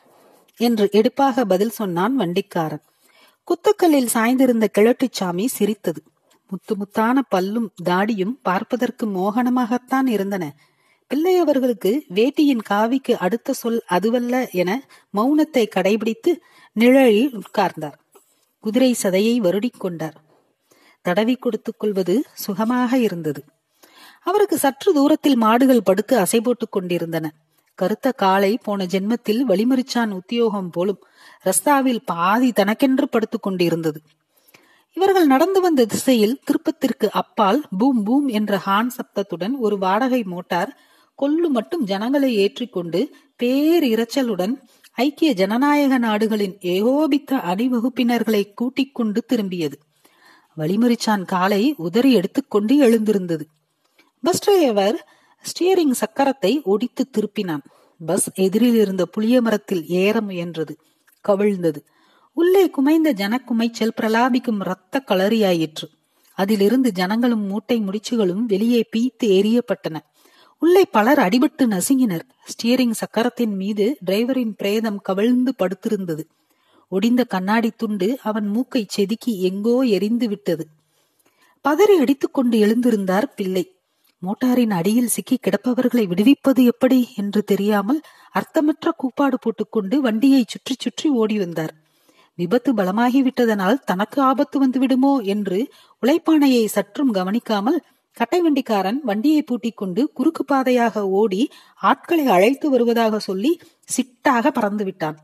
என்று 0.56 0.88
எடுப்பாக 0.92 1.44
பதில் 1.44 1.70
சொன்னான் 1.70 2.16
வண்டிக்காரன். 2.16 2.82
குத்துக்கல்லில் 3.46 4.08
சாய்ந்திருந்த 4.14 4.66
கிழட்டுச்சாமி 4.78 5.46
சிரித்தது. 5.46 6.02
முத்து 6.48 6.76
முத்தான 6.76 7.18
பல்லும் 7.30 7.68
தாடியும் 7.84 8.38
பார்ப்பதற்கு 8.42 9.06
மோகனமாகத்தான் 9.06 10.06
இருந்தன. 10.06 10.54
பிள்ளை 11.06 11.36
அவர்களுக்கு 11.36 12.04
வேட்டியின் 12.14 12.60
காவிக்கு 12.70 13.12
அடுத்த 13.12 13.52
சொல் 13.52 13.82
அதுவல்ல 13.86 14.48
என 14.52 14.88
மௌனத்தை 15.16 15.66
கடைபிடித்து 15.66 16.40
நிழலில் 16.72 17.38
உட்கார்ந்தார். 17.38 17.92
குதிரை 18.60 18.96
சதையை 19.02 19.40
வருடிக் 19.40 19.78
கொண்டார். 19.78 20.24
தடவி 21.02 21.34
கொடுத்துக் 21.34 21.78
கொள்வது 21.78 22.22
சுகமாக 22.32 22.98
இருந்தது. 22.98 23.44
அவருக்கு 24.20 24.58
சற்று 24.58 24.92
தூரத்தில் 24.92 25.36
மாடுகள் 25.36 25.82
படுத்து 25.82 26.18
அசை 26.18 26.40
போட்டுக் 26.40 26.72
கொண்டிருந்தன. 26.72 27.32
கருத்த 27.76 28.12
காலை 28.12 28.58
போன 28.62 28.84
ஜென்மத்தில் 28.84 29.42
வழிமறிச்சான் 29.48 30.10
உத்தியோகம் 30.10 30.70
போலும் 30.70 30.98
ரஸ்தாவில் 31.44 32.02
பாதி 32.04 32.52
தனக்கென்று 32.52 33.08
படுத்துக் 33.08 33.42
கொண்டிருந்தது. 33.42 34.00
இவர்கள் 34.92 35.26
நடந்து 35.26 35.60
வந்த 35.60 35.84
திசையில் 35.84 36.40
திருப்பத்திற்கு 36.44 37.08
அப்பால் 37.10 37.62
பூம் 37.78 38.02
பூம் 38.02 38.28
என்ற 38.28 38.58
ஹான் 38.58 38.90
சப்தத்துடன் 38.90 39.52
ஒரு 39.58 39.78
வாடகை 39.78 40.22
மோட்டார் 40.22 40.78
கொல்லு 41.14 41.48
மட்டும் 41.48 41.84
ஜனங்களை 41.84 42.34
ஏற்றிக்கொண்டு 42.34 43.00
பேர் 43.36 43.84
இரைச்சலுடன் 43.84 44.54
ஐக்கிய 44.92 45.32
ஜனநாயக 45.32 45.98
நாடுகளின் 45.98 46.56
ஏகோபித்த 46.60 47.36
அணிவகுப்பினர்களை 47.36 48.54
கூட்டிக் 48.54 48.94
கொண்டு 48.94 49.24
திரும்பியது. 49.28 49.76
வழிமறிச்சான் 50.56 51.24
காலை 51.24 51.74
உதறி 51.76 52.12
எடுத்துக்கொண்டு 52.12 52.76
எழுந்திருந்தது. 52.76 53.46
பஸ் 54.22 54.40
டிரைவர் 54.40 54.98
ஸ்டியரிங் 55.46 55.92
சக்கரத்தை 56.00 56.62
ஒடித்து 56.62 57.10
திருப்பினான். 57.10 57.62
பஸ் 58.06 58.32
எதிரில் 58.34 58.74
இருந்த 58.74 59.06
புளிய 59.06 59.40
மரத்தில் 59.40 59.86
ஏற 59.86 60.20
முயன்றது. 60.20 60.76
கவிழ்ந்தது. 61.28 61.86
உள்ளே 62.32 62.70
குமைந்த 62.70 63.12
ஜனக்குமைச்சல் 63.12 63.90
பிரலாபிக்கும் 64.02 64.60
இரத்த 64.60 65.02
களரியாயிற்று. 65.06 65.88
அதிலிருந்து 66.34 66.92
ஜனங்களும் 66.92 67.44
மூட்டை 67.44 67.80
முடிச்சுகளும் 67.80 68.44
வெளியே 68.46 68.84
பீத்து 68.96 69.24
எரியப்பட்டன. 69.24 69.96
உள்ளே 70.58 70.84
பலர் 70.84 71.18
அடிபட்டு 71.18 71.62
நசுங்கினர். 71.62 72.20
ஸ்டியரிங் 72.44 72.90
சக்கரத்தின் 72.90 73.56
மீது 73.56 73.96
டிரைவரின் 74.06 74.52
பிரேதம் 74.56 75.00
கவிழ்ந்து 75.00 75.54
படுத்திருந்தது. 75.58 76.24
ஒடிந்த 76.90 77.26
கண்ணாடி 77.26 77.70
துண்டு 77.70 78.18
அவன் 78.22 78.46
மூக்கை 78.46 78.84
செதுக்கி 78.88 79.42
எங்கோ 79.42 79.80
எரிந்து 79.80 80.28
விட்டது 80.28 80.66
பதறி 81.68 81.96
அடித்துக்கொண்டு 82.00 82.58
எழுந்திருந்தார் 82.58 83.24
பிள்ளை. 83.36 83.75
மோட்டாரின் 84.22 84.70
அடியில் 84.70 85.12
சிக்கி 85.14 85.36
கிடப்பவர்களை 85.36 86.04
விடுவிப்பது 86.06 86.62
எப்படி 86.64 87.00
என்று 87.16 87.40
தெரியாமல் 87.44 88.00
அர்த்தமற்ற 88.30 88.92
கூப்பாடு 88.96 89.36
போட்டுக்கொண்டு 89.38 89.96
வண்டியை 90.00 90.42
சுற்றி 90.46 90.74
சுற்றி 90.78 91.08
ஓடி 91.08 91.36
வந்தார். 91.38 91.74
விபத்து 92.38 92.70
பலமாகிவிட்டதனால் 92.74 93.82
தனக்கு 93.84 94.18
ஆபத்து 94.20 94.56
வந்து 94.58 94.78
விடுமோ 94.78 95.12
என்று 95.24 95.58
உழைப்பானையை 96.02 96.64
சற்றும் 96.66 97.12
கவனிக்காமல் 97.12 97.78
கட்டை 98.16 98.40
வண்டிக்காரன் 98.42 98.98
வண்டியை 99.04 99.40
பூட்டிக் 99.42 99.76
கொண்டு 99.76 100.02
குறுக்கு 100.12 100.44
பாதையாக 100.44 101.04
ஓடி 101.20 101.42
ஆட்களை 101.80 102.26
அழைத்து 102.26 102.66
வருவதாக 102.70 103.18
சொல்லி 103.18 103.52
சிட்டாக 103.88 104.50
பறந்து 104.50 104.84
விட்டான் 104.84 105.18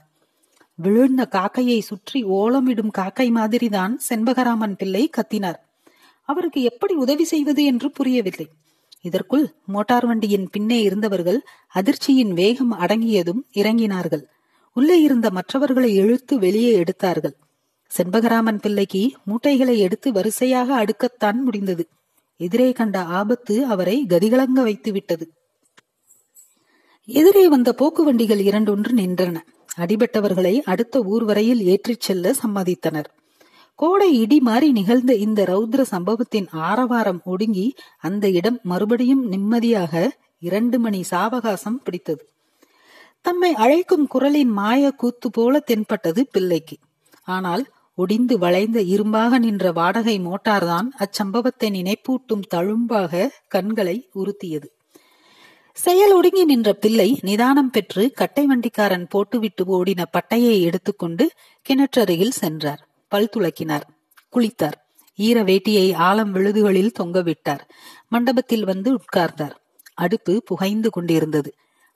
விழுந்த 0.78 1.22
காக்கையை 1.32 1.78
சுற்றி 1.80 2.18
ஓலமிடும் 2.38 2.94
காக்கை 2.98 3.28
மாதிரிதான் 3.30 3.94
செண்பகராமன் 4.08 4.76
பிள்ளை 4.76 5.04
கத்தினார். 5.16 5.58
அவருக்கு 6.28 6.60
எப்படி 6.62 6.94
உதவி 6.94 7.24
செய்வது 7.24 7.62
என்று 7.64 7.88
புரியவில்லை. 7.90 8.46
இதற்குள் 9.02 9.46
மோட்டார் 9.66 10.06
வண்டியின் 10.06 10.48
பின்னே 10.50 10.78
இருந்தவர்கள் 10.82 11.38
அதிர்ச்சியின் 11.74 12.32
வேகம் 12.32 12.72
அடங்கியதும் 12.72 13.42
இறங்கினார்கள். 13.54 14.24
உள்ளே 14.76 15.02
இருந்த 15.02 15.30
மற்றவர்களை 15.30 15.94
இழுத்து 15.94 16.38
வெளியே 16.38 16.72
எடுத்தார்கள். 16.72 17.34
செண்பகராமன் 17.90 18.60
பிள்ளைக்கு 18.60 19.02
மூட்டைகளை 19.24 19.78
எடுத்து 19.78 20.12
வரிசையாக 20.12 20.84
அடுக்கத்தான் 20.84 21.38
முடிந்தது. 21.44 21.84
எதிரே 22.40 22.72
கண்ட 22.72 22.98
ஆபத்து 23.18 23.66
அவரை 23.66 23.96
கதிகலங்க 24.08 24.60
வைத்து 24.62 24.92
விட்டது 24.92 25.26
எதிரே 27.08 27.48
வந்த 27.48 27.70
போக்கு 27.72 28.04
வண்டிகள் 28.04 28.38
இரண்டொன்று 28.38 28.92
நின்றன. 28.94 29.36
அடிபட்டவர்களை 29.76 30.54
அடுத்த 30.64 31.02
ஊர் 31.02 31.24
வரையில் 31.24 31.60
ஏற்றிச் 31.64 32.00
செல்ல 32.00 32.34
சம்மதித்தனர். 32.42 33.08
கோடை 33.78 34.08
இடி 34.18 34.40
மாறி 34.40 34.72
நிகழ்ந்த 34.72 35.14
இந்த 35.14 35.40
ரௌத்ர 35.44 35.82
சம்பவத்தின் 35.82 36.48
ஆரவாரம் 36.52 37.20
ஒடுங்கி 37.24 37.74
அந்த 37.98 38.28
இடம் 38.28 38.58
மறுபடியும் 38.62 39.24
நிம்மதியாக 39.28 40.10
இரண்டு 40.38 40.78
மணி 40.78 41.00
சாவகாசம் 41.10 41.78
பிடித்தது. 41.84 42.22
தம்மை 43.24 43.54
அழைக்கும் 43.54 44.06
குரலின் 44.06 44.48
மாய 44.48 44.90
கூத்து 44.90 45.30
போல 45.30 45.60
தென்பட்டது 45.60 46.26
பிள்ளைக்கு. 46.30 46.76
ஆனால் 47.24 47.64
ஒடிந்து 47.98 48.38
வளைந்த 48.38 48.80
இரும்பாக 48.80 49.38
நின்ற 49.38 49.72
வாடகை 49.72 50.16
மோட்டார்தான் 50.18 50.88
அச்சம்பவத்தை 50.98 51.70
நினைப்பூட்டும் 51.70 52.46
தழும்பாக 52.54 53.30
கண்களை 53.48 53.96
உறுத்தியது. 54.14 54.68
செயல் 55.76 56.12
ஒடுங்கி 56.12 56.44
நின்ற 56.44 56.72
பிள்ளை 56.72 57.18
நிதானம் 57.22 57.70
பெற்று 57.70 58.10
கட்டை 58.14 58.46
வண்டிக்காரன் 58.46 59.06
போட்டுவிட்டு 59.08 59.64
ஓடின 59.78 60.02
பட்டையை 60.16 60.60
எடுத்துக்கொண்டு 60.62 61.26
கிணற்றருகில் 61.66 62.38
சென்றார். 62.42 62.82
பல் 63.12 63.32
துளக்கினார். 63.32 63.86
குளித்தார். 64.32 64.78
ஈர 65.18 65.38
வேட்டியை 65.42 65.86
ஆழம் 66.00 66.30
விழுதுகளில் 66.34 66.96
தொங்கவிட்டார். 67.00 67.64
மண்டபத்தில் 68.08 68.64
வந்து 68.64 68.90
உட்கார்ந்தார். 68.94 69.56
அடுப்பு 69.94 70.34
புகைந்து 70.42 70.90
கொண்டிருந்தது. 70.90 71.50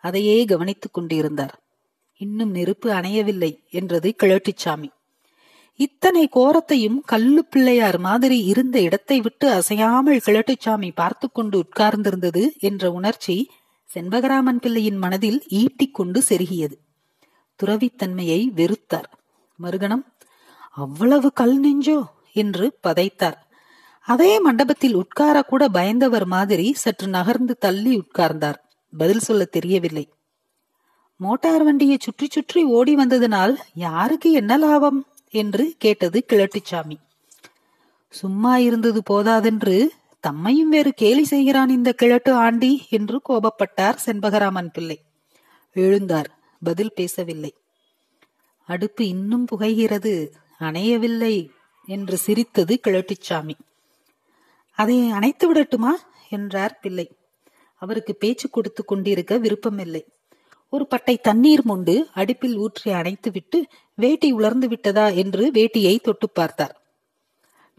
அதையே 0.04 0.36
கவனித்துக் 0.44 0.94
கொண்டிருந்தார். 0.94 1.54
இன்னும் 2.20 2.50
நெருப்பு 2.50 2.88
அணையவில்லை 2.90 3.52
என்றது 3.70 4.08
கிழட்டிச்சாமி. 4.22 4.88
இத்தனை 5.80 6.22
கோரத்தையும் 6.34 6.98
கல்லு 7.04 7.42
பிள்ளையார் 7.44 7.98
மாதிரி 7.98 8.38
இருந்த 8.44 8.76
இடத்தை 8.80 9.18
விட்டு 9.20 9.46
அசையாமல் 9.50 10.22
கிழட்டுச்சாமி 10.26 10.90
பார்த்து 10.94 11.26
கொண்டு 11.30 11.56
உட்கார்ந்திருந்தது 11.64 12.42
என்ற 12.58 12.92
உணர்ச்சி 12.92 13.36
செண்பகராமன் 13.88 14.60
பிள்ளையின் 14.60 14.96
மனதில் 14.96 15.38
ஈட்டிக் 15.48 15.94
கொண்டு 15.94 16.20
செருகியது. 16.28 16.76
துறவித்தன்மையை 17.60 18.40
வெறுத்தார். 18.58 19.10
மறுகணம் 19.58 20.04
அவ்வளவு 20.76 21.32
கல் 21.32 21.56
நெஞ்சோ 21.60 22.00
என்று 22.32 22.66
பதைத்தார். 22.82 23.38
அதே 24.06 24.40
மண்டபத்தில் 24.40 24.94
உட்கார 24.94 25.42
கூட 25.42 25.68
பயந்தவர் 25.68 26.26
மாதிரி 26.26 26.72
சற்று 26.72 27.08
நகர்ந்து 27.08 27.54
தள்ளி 27.58 27.92
உட்கார்ந்தார். 27.98 28.58
பதில் 28.92 29.18
சொல்ல 29.18 29.44
தெரியவில்லை. 29.44 30.04
மோட்டார் 31.16 31.64
வண்டியை 31.64 31.96
சுற்றி 32.00 32.26
சுற்றி 32.30 32.62
ஓடி 32.62 32.94
வந்ததனால் 32.94 33.54
யாருக்கு 33.74 34.32
என்ன 34.32 34.56
லாபம் 34.56 35.00
என்று 35.30 35.74
கேட்டது 35.78 36.24
கிழட்டுச்சாமி. 36.32 36.96
சும்மா 38.08 38.56
இருந்தது 38.56 39.02
போதாதென்று 39.02 39.76
தம்மையும் 40.28 40.70
வேறு 40.70 40.92
கேலி 40.92 41.24
செய்கிறான் 41.24 41.68
இந்த 41.68 41.92
கிழட்டு 41.92 42.32
ஆண்டி 42.32 42.72
என்று 42.90 43.20
கோபப்பட்டார் 43.28 44.02
செண்பகராமன் 44.06 44.72
பிள்ளை. 44.72 44.98
எழுந்தார். 45.74 46.30
பதில் 46.62 46.94
பேசவில்லை. 46.94 47.54
அடுப்பு 48.68 49.08
இன்னும் 49.08 49.46
புகைகிறது. 49.52 50.14
அணையவில்லை 50.60 51.50
என்று 51.86 52.16
சிரித்தது 52.16 52.80
கிழட்டிச்சாமி. 52.86 53.52
அதை 54.72 55.10
அணைத்து 55.10 55.54
விடட்டுமா? 55.54 55.90
என்றார் 56.30 56.78
பிள்ளை. 56.78 57.16
அவருக்கு 57.74 58.14
பேச்சு 58.14 58.50
கொடுத்து 58.50 58.84
கொண்டிருக்க 58.84 59.38
விருப்பமில்லை. 59.38 60.06
ஒரு 60.68 60.86
பட்டை 60.86 61.18
தண்ணீர் 61.18 61.64
மொண்டு 61.64 62.08
அடுப்பில் 62.14 62.56
ஊற்றி 62.56 62.92
அணைத்துவிட்டு 62.92 63.62
வேட்டி 63.94 64.32
உலர்ந்து 64.32 64.68
விட்டதா 64.68 65.08
என்று 65.08 65.50
வேட்டியை 65.50 66.00
தொட்டு 66.00 66.30
பார்த்தார். 66.30 66.80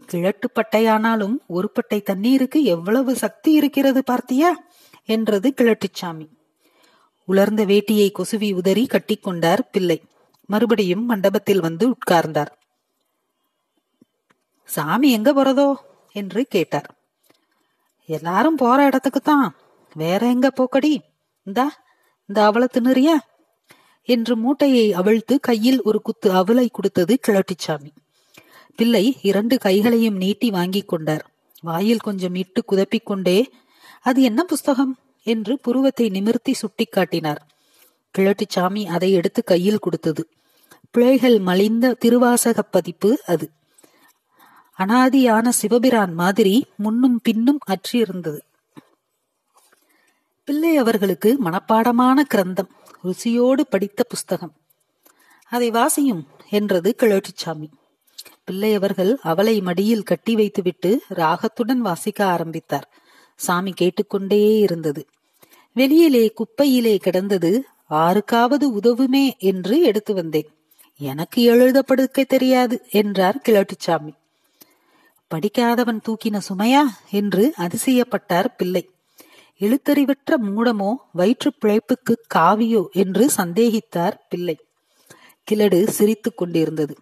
கிழட்டு 0.06 0.50
பட்டையானாலும் 0.54 1.36
ஒரு 1.46 1.70
பட்டை 1.70 2.00
தண்ணீருக்கு 2.00 2.64
எவ்வளவு 2.64 3.16
சக்தி 3.16 3.52
இருக்கிறது 3.52 4.02
பார்த்தியா? 4.10 4.50
என்றது 5.04 5.54
கிழட்டுச்சாமி. 5.56 6.28
உலர்ந்த 7.24 7.64
வேட்டியை 7.66 8.12
கொசுவி 8.18 8.54
உதறி 8.54 8.86
கட்டிக்கொண்டார் 8.86 9.58
பிள்ளை. 9.72 10.02
மறுபடியும் 10.46 11.04
மண்டபத்தில் 11.04 11.60
வந்து 11.60 11.88
உட்கார்ந்தார். 11.88 12.57
சாமி 14.68 15.10
எங்க 15.10 15.32
போறதோ? 15.32 15.74
என்று 16.12 16.44
கேட்டார். 16.44 16.94
எல்லாரும் 18.06 18.56
போற 18.56 18.84
இடத்துக்கு 18.84 19.20
தான். 19.20 19.56
வேற 19.94 20.28
எங்க 20.28 20.50
போக்கடி? 20.50 20.96
இந்தா 21.42 21.72
இந்த 22.26 22.44
அவளை 22.44 22.68
தின்னுறியா? 22.72 23.14
என்று 24.02 24.36
மூட்டையை 24.36 24.92
அவிழ்த்து 24.92 25.40
கையில் 25.40 25.82
ஒரு 25.82 26.02
குத்து 26.02 26.32
அவலை 26.32 26.68
கொடுத்தது 26.70 27.18
கிழட்டிச்சாமி. 27.28 27.90
பிள்ளை 28.76 29.18
இரண்டு 29.22 29.58
கைகளையும் 29.58 30.16
நீட்டி 30.16 30.50
வாங்கிக் 30.50 30.88
கொண்டார். 30.88 31.30
வாயில் 31.60 31.98
கொஞ்சம் 31.98 32.34
இட்டு 32.34 32.64
குதப்பிக் 32.64 33.06
கொண்டே 33.06 33.50
அது 34.02 34.22
என்ன 34.22 34.44
புஸ்தகம்? 34.44 34.98
என்று 35.22 35.58
புருவத்தை 35.58 36.08
நிமிர்த்தி 36.08 36.54
சுட்டிக்காட்டினார். 36.54 37.36
கிழட்டிச்சாமி 38.18 38.86
அதை 38.86 39.12
எடுத்து 39.12 39.44
கையில் 39.44 39.78
கொடுத்தது. 39.78 40.28
பிழைகள் 40.90 41.38
மலிந்த 41.38 41.94
திருவாசக 41.94 42.62
பதிப்பு 42.62 43.22
அது. 43.26 43.50
அனாதியான 44.78 45.48
சிவபிரான் 45.62 46.12
மாதிரி 46.12 46.66
முன்னும் 46.76 47.20
பின்னும் 47.22 47.60
அற்றிருந்தது 47.66 48.38
பிள்ளை 50.44 50.76
அவர்களுக்கு 50.76 51.30
மனப்பாடமான 51.44 52.18
கிரந்தம் 52.34 52.70
ருசியோடு 53.04 53.60
படித்த 53.60 54.02
புஸ்தகம். 54.02 54.54
அதை 55.52 55.70
வாசியும் 55.70 56.22
என்றது 56.50 56.94
கிழட்டிச்சாமி 56.98 57.68
பிள்ளையவர்கள் 58.44 59.12
அவளை 59.22 59.60
மடியில் 59.60 60.02
கட்டி 60.02 60.34
வைத்துவிட்டு 60.34 60.90
ராகத்துடன் 61.14 61.82
வாசிக்க 61.88 62.24
ஆரம்பித்தார். 62.24 62.86
சாமி 63.36 63.72
கேட்டுக்கொண்டே 63.72 64.58
இருந்தது. 64.58 65.02
வெளியிலே 65.76 66.24
குப்பையிலே 66.32 66.94
கிடந்தது 66.96 67.50
ஆருக்காவது 67.90 68.66
உதவுமே 68.78 69.26
என்று 69.38 69.80
எடுத்து 69.80 70.14
வந்தேன். 70.14 70.48
எனக்கு 71.00 71.42
எழுத 71.42 71.82
படுக்க 71.82 72.24
தெரியாது 72.24 72.76
என்றார் 72.90 73.42
கிழட்டுச்சாமி 73.48 74.12
படிக்காதவன் 75.28 76.00
தூக்கின 76.08 76.40
சுமையா? 76.48 76.82
என்று 77.10 77.54
அதிசயப்பட்டார் 77.58 78.46
பிள்ளை. 78.56 78.90
எழுத்தறிவற்ற 79.60 80.30
மூடமோ 80.30 80.94
வயிற்று 81.12 81.52
பிழைப்புக்கு 81.64 82.14
காவியோ? 82.34 82.86
என்று 82.92 83.30
சந்தேகித்தார் 83.36 84.12
பிள்ளை. 84.28 84.58
கிழடு 85.50 85.88
சிரித்துக் 85.88 86.36
கொண்டிருந்தது. 86.36 86.96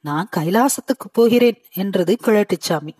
நான் 0.00 0.28
கைலாசத்துக்கு 0.36 1.08
போகிறேன் 1.12 1.62
என்றது 1.72 2.16
கிழட்டுச்சாமி. 2.22 2.90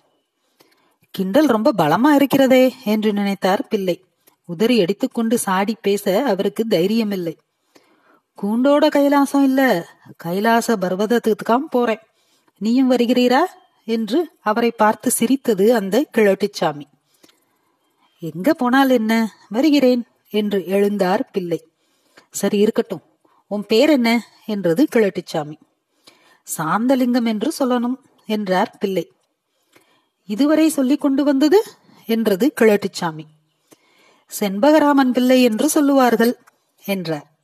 கிண்டல் 1.11 1.47
ரொம்ப 1.47 1.73
பலமா 1.79 2.15
இருக்கிறதே 2.15 2.75
என்று 2.85 3.13
நினைத்தார் 3.13 3.69
பிள்ளை. 3.69 4.05
உதறி 4.45 4.81
அடித்துக்கொண்டு 4.81 5.39
சாடி 5.39 5.77
பேச 5.83 6.25
அவருக்கு 6.25 6.65
தைரியமில்லை. 6.71 7.37
கூண்டோட 8.43 8.87
கைலாசம் 8.89 9.43
இல்ல. 9.43 9.89
கைலாச 10.17 10.77
பர்வதத்துக்காம் 10.77 11.65
போறேன். 11.71 12.01
நீயும் 12.59 12.91
வருகிறீரா? 12.91 13.41
என்று 13.89 14.31
அவரை 14.41 14.71
பார்த்து 14.71 15.11
சிரித்தது 15.11 15.75
அந்த 15.75 16.07
கிழட்டுச்சாமி. 16.13 16.83
எங்க 18.19 18.55
போனால் 18.55 18.91
என்ன? 18.91 19.35
வருகிறேன் 19.49 20.05
என்று 20.31 20.59
எழுந்தார் 20.59 21.21
பிள்ளை. 21.33 21.67
சரி 22.31 22.59
இருக்கட்டும். 22.59 23.03
உன் 23.47 23.65
பேர் 23.67 23.91
என்ன? 23.91 24.27
என்றது 24.47 24.87
கிழட்டுச்சாமி. 24.97 25.57
சாந்தலிங்கம் 26.57 27.27
என்று 27.27 27.53
சொல்லணும் 27.59 27.97
என்றார் 28.27 28.77
பிள்ளை. 28.79 29.13
இதுவரை 30.27 30.69
சொல்லிக் 30.69 31.01
கொண்டு 31.01 31.25
வந்தது? 31.25 31.65
என்றது 32.07 32.53
கிழட்டுச்சாமி. 32.61 33.25
செண்பகராமன் 34.41 35.13
பிள்ளை 35.13 35.43
என்று 35.43 35.69
சொல்லுவார்கள் 35.69 36.39
என்றார். 36.85 37.38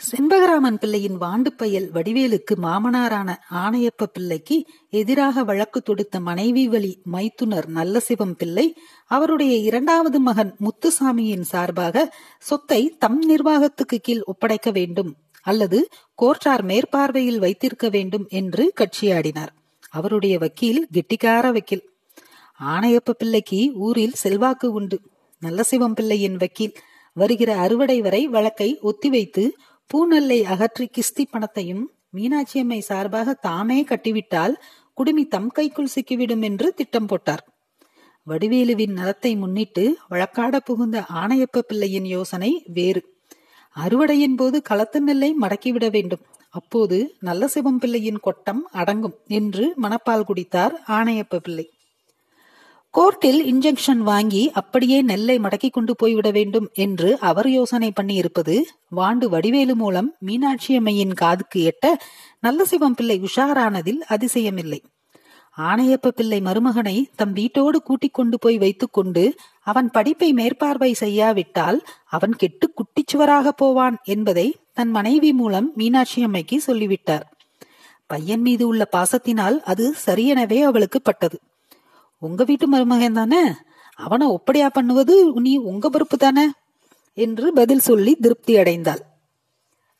செண்பகராமன் 0.00 0.78
பிள்ளையின் 0.78 1.20
வாண்டு 1.20 1.50
பயல் 1.56 1.90
வடிவேலுக்கு 1.92 2.54
மாமனாரான 2.62 3.30
ஆணையப்ப 3.54 4.06
பிள்ளைக்கு 4.12 4.56
எதிராக 4.90 5.44
வழக்கு 5.44 5.82
தொடுத்த 5.82 6.20
மனைவி 6.20 6.68
வழி 6.68 6.98
மைத்துனர் 7.04 7.68
நல்லசிவம் 7.74 8.34
பிள்ளை 8.36 8.66
அவருடைய 9.10 9.56
இரண்டாவது 9.56 10.20
மகன் 10.20 10.54
முத்துசாமியின் 10.58 11.40
சார்பாக 11.40 12.14
சொத்தை 12.38 12.96
தம் 12.98 13.24
நிர்வாகத்துக்கு 13.24 13.98
கீழ் 14.00 14.22
ஒப்படைக்க 14.24 14.70
வேண்டும் 14.70 15.10
அல்லது 15.42 15.88
கோர்ட்டார் 16.22 16.62
மேற்பார்வையில் 16.62 17.38
வைத்திருக்க 17.38 17.88
வேண்டும் 17.88 18.26
என்று 18.28 18.72
கட்சியாடினார். 18.80 19.52
அவருடைய 19.90 20.38
வக்கீல் 20.38 20.86
கெட்டிக்கார 20.92 21.52
வக்கீல். 21.52 21.84
ஆணையப்ப 22.60 23.10
பிள்ளைக்கு 23.10 23.72
ஊரில் 23.74 24.12
செல்வாக்கு 24.12 24.72
உண்டு. 24.72 25.00
நல்லசிவம் 25.42 25.92
பிள்ளையின் 25.92 26.36
வக்கீல் 26.36 26.76
வருகிற 27.16 27.56
அறுவடை 27.56 28.00
வரை 28.00 28.26
வழக்கை 28.26 28.78
ஒத்திவைத்து 28.82 29.44
பூநெல்லை 29.94 30.42
அகற்றி 30.42 30.86
கிஸ்தி 30.86 31.24
பணத்தையும் 31.30 31.84
மீனாட்சியம்மை 32.16 32.78
சார்பாக 32.78 33.34
தாமே 33.34 33.84
கட்டிவிட்டால் 33.84 34.54
குடுமி 34.94 35.24
தம் 35.24 35.48
கைக்குள் 35.48 35.92
சிக்கிவிடும் 35.94 36.42
என்று 36.42 36.74
திட்டம் 36.74 37.06
போட்டார். 37.06 37.42
வடிவேலுவின் 38.26 38.92
நலத்தை 38.92 39.36
முன்னிட்டு 39.36 39.84
வழக்காட 40.08 40.60
புகுந்த 40.60 41.04
ஆணையப்ப 41.12 41.58
பிள்ளையின் 41.58 42.04
யோசனை 42.04 42.62
வேறு. 42.66 43.02
அறுவடையின் 43.76 44.36
போது 44.36 44.62
களத்து 44.62 45.00
நெல்லை 45.00 45.34
மடக்கிவிட 45.40 45.90
வேண்டும். 45.90 46.22
அப்போது 46.54 47.16
நல்ல 47.20 47.48
சிவம் 47.48 47.78
பிள்ளையின் 47.78 48.20
கொட்டம் 48.20 48.68
அடங்கும் 48.72 49.16
என்று 49.26 49.74
மனப்பால் 49.82 50.28
குடித்தார் 50.28 50.74
ஆணையப்ப 50.88 51.38
பிள்ளை. 51.38 51.66
கோர்ட்டில் 52.94 53.40
இன்ஜெக்ஷன் 53.50 54.00
வாங்கி 54.02 54.50
அப்படியே 54.50 55.02
நெல்லை 55.02 55.38
மடக்கி 55.38 55.70
கொண்டு 55.70 55.96
போய்விட 55.96 56.30
வேண்டும் 56.30 56.68
என்று 56.74 57.18
அவர் 57.20 57.48
யோசனை 57.48 57.90
பண்ணி 57.90 58.14
இருப்பது 58.14 58.54
வாண்டு 58.96 59.24
வடிவேலு 59.24 59.74
மூலம் 59.74 60.14
மீனாட்சி 60.18 60.76
அம்மையின் 60.76 61.12
காதுக்கு 61.14 61.60
எட்ட 61.64 61.92
நல்ல 62.40 62.64
சிவம் 62.64 62.94
பிள்ளை 62.94 63.16
உஷாரானதில் 63.20 64.00
அதிசயமில்லை. 64.06 64.80
ஆணையப்ப 65.58 66.08
பிள்ளை 66.08 66.40
மருமகனை 66.40 66.96
தம் 67.16 67.32
வீட்டோடு 67.32 67.82
கூட்டிக் 67.82 68.14
கொண்டு 68.14 68.38
போய் 68.38 68.58
வைத்துக்கொண்டு 68.58 69.24
அவன் 69.62 69.90
படிப்பை 69.90 70.32
மேற்பார்வை 70.32 70.92
செய்யாவிட்டால் 70.92 71.80
அவன் 72.06 72.36
கெட்டு 72.36 72.68
குட்டிச்சுவராக 72.72 73.48
போவான் 73.48 73.98
என்பதை 74.04 74.56
தன் 74.72 74.90
மனைவி 74.90 75.32
மூலம் 75.32 75.72
மீனாட்சி 75.74 76.24
அம்மைக்கு 76.24 76.56
சொல்லிவிட்டார். 76.56 77.26
பையன் 78.06 78.40
மீது 78.40 78.66
உள்ள 78.66 78.88
பாசத்தினால் 78.96 79.58
அது 79.62 79.94
சரியெனவே 80.06 80.60
அவளுக்கு 80.62 81.00
பட்டது. 81.02 81.38
உங்க 82.18 82.44
வீட்டு 82.44 82.68
மருமகன் 82.68 83.12
தானே? 83.12 83.52
அவனை 83.96 84.26
ஒப்படையா 84.26 84.66
பண்ணுவது 84.66 85.32
நீ 85.32 85.56
உங்க 85.56 85.88
பொறுப்பு 85.88 86.16
தானே? 86.16 86.50
என்று 87.14 87.52
பதில் 87.52 87.78
சொல்லி 87.78 88.14
திருப்தி 88.14 88.54
அடைந்தாள். 88.54 89.00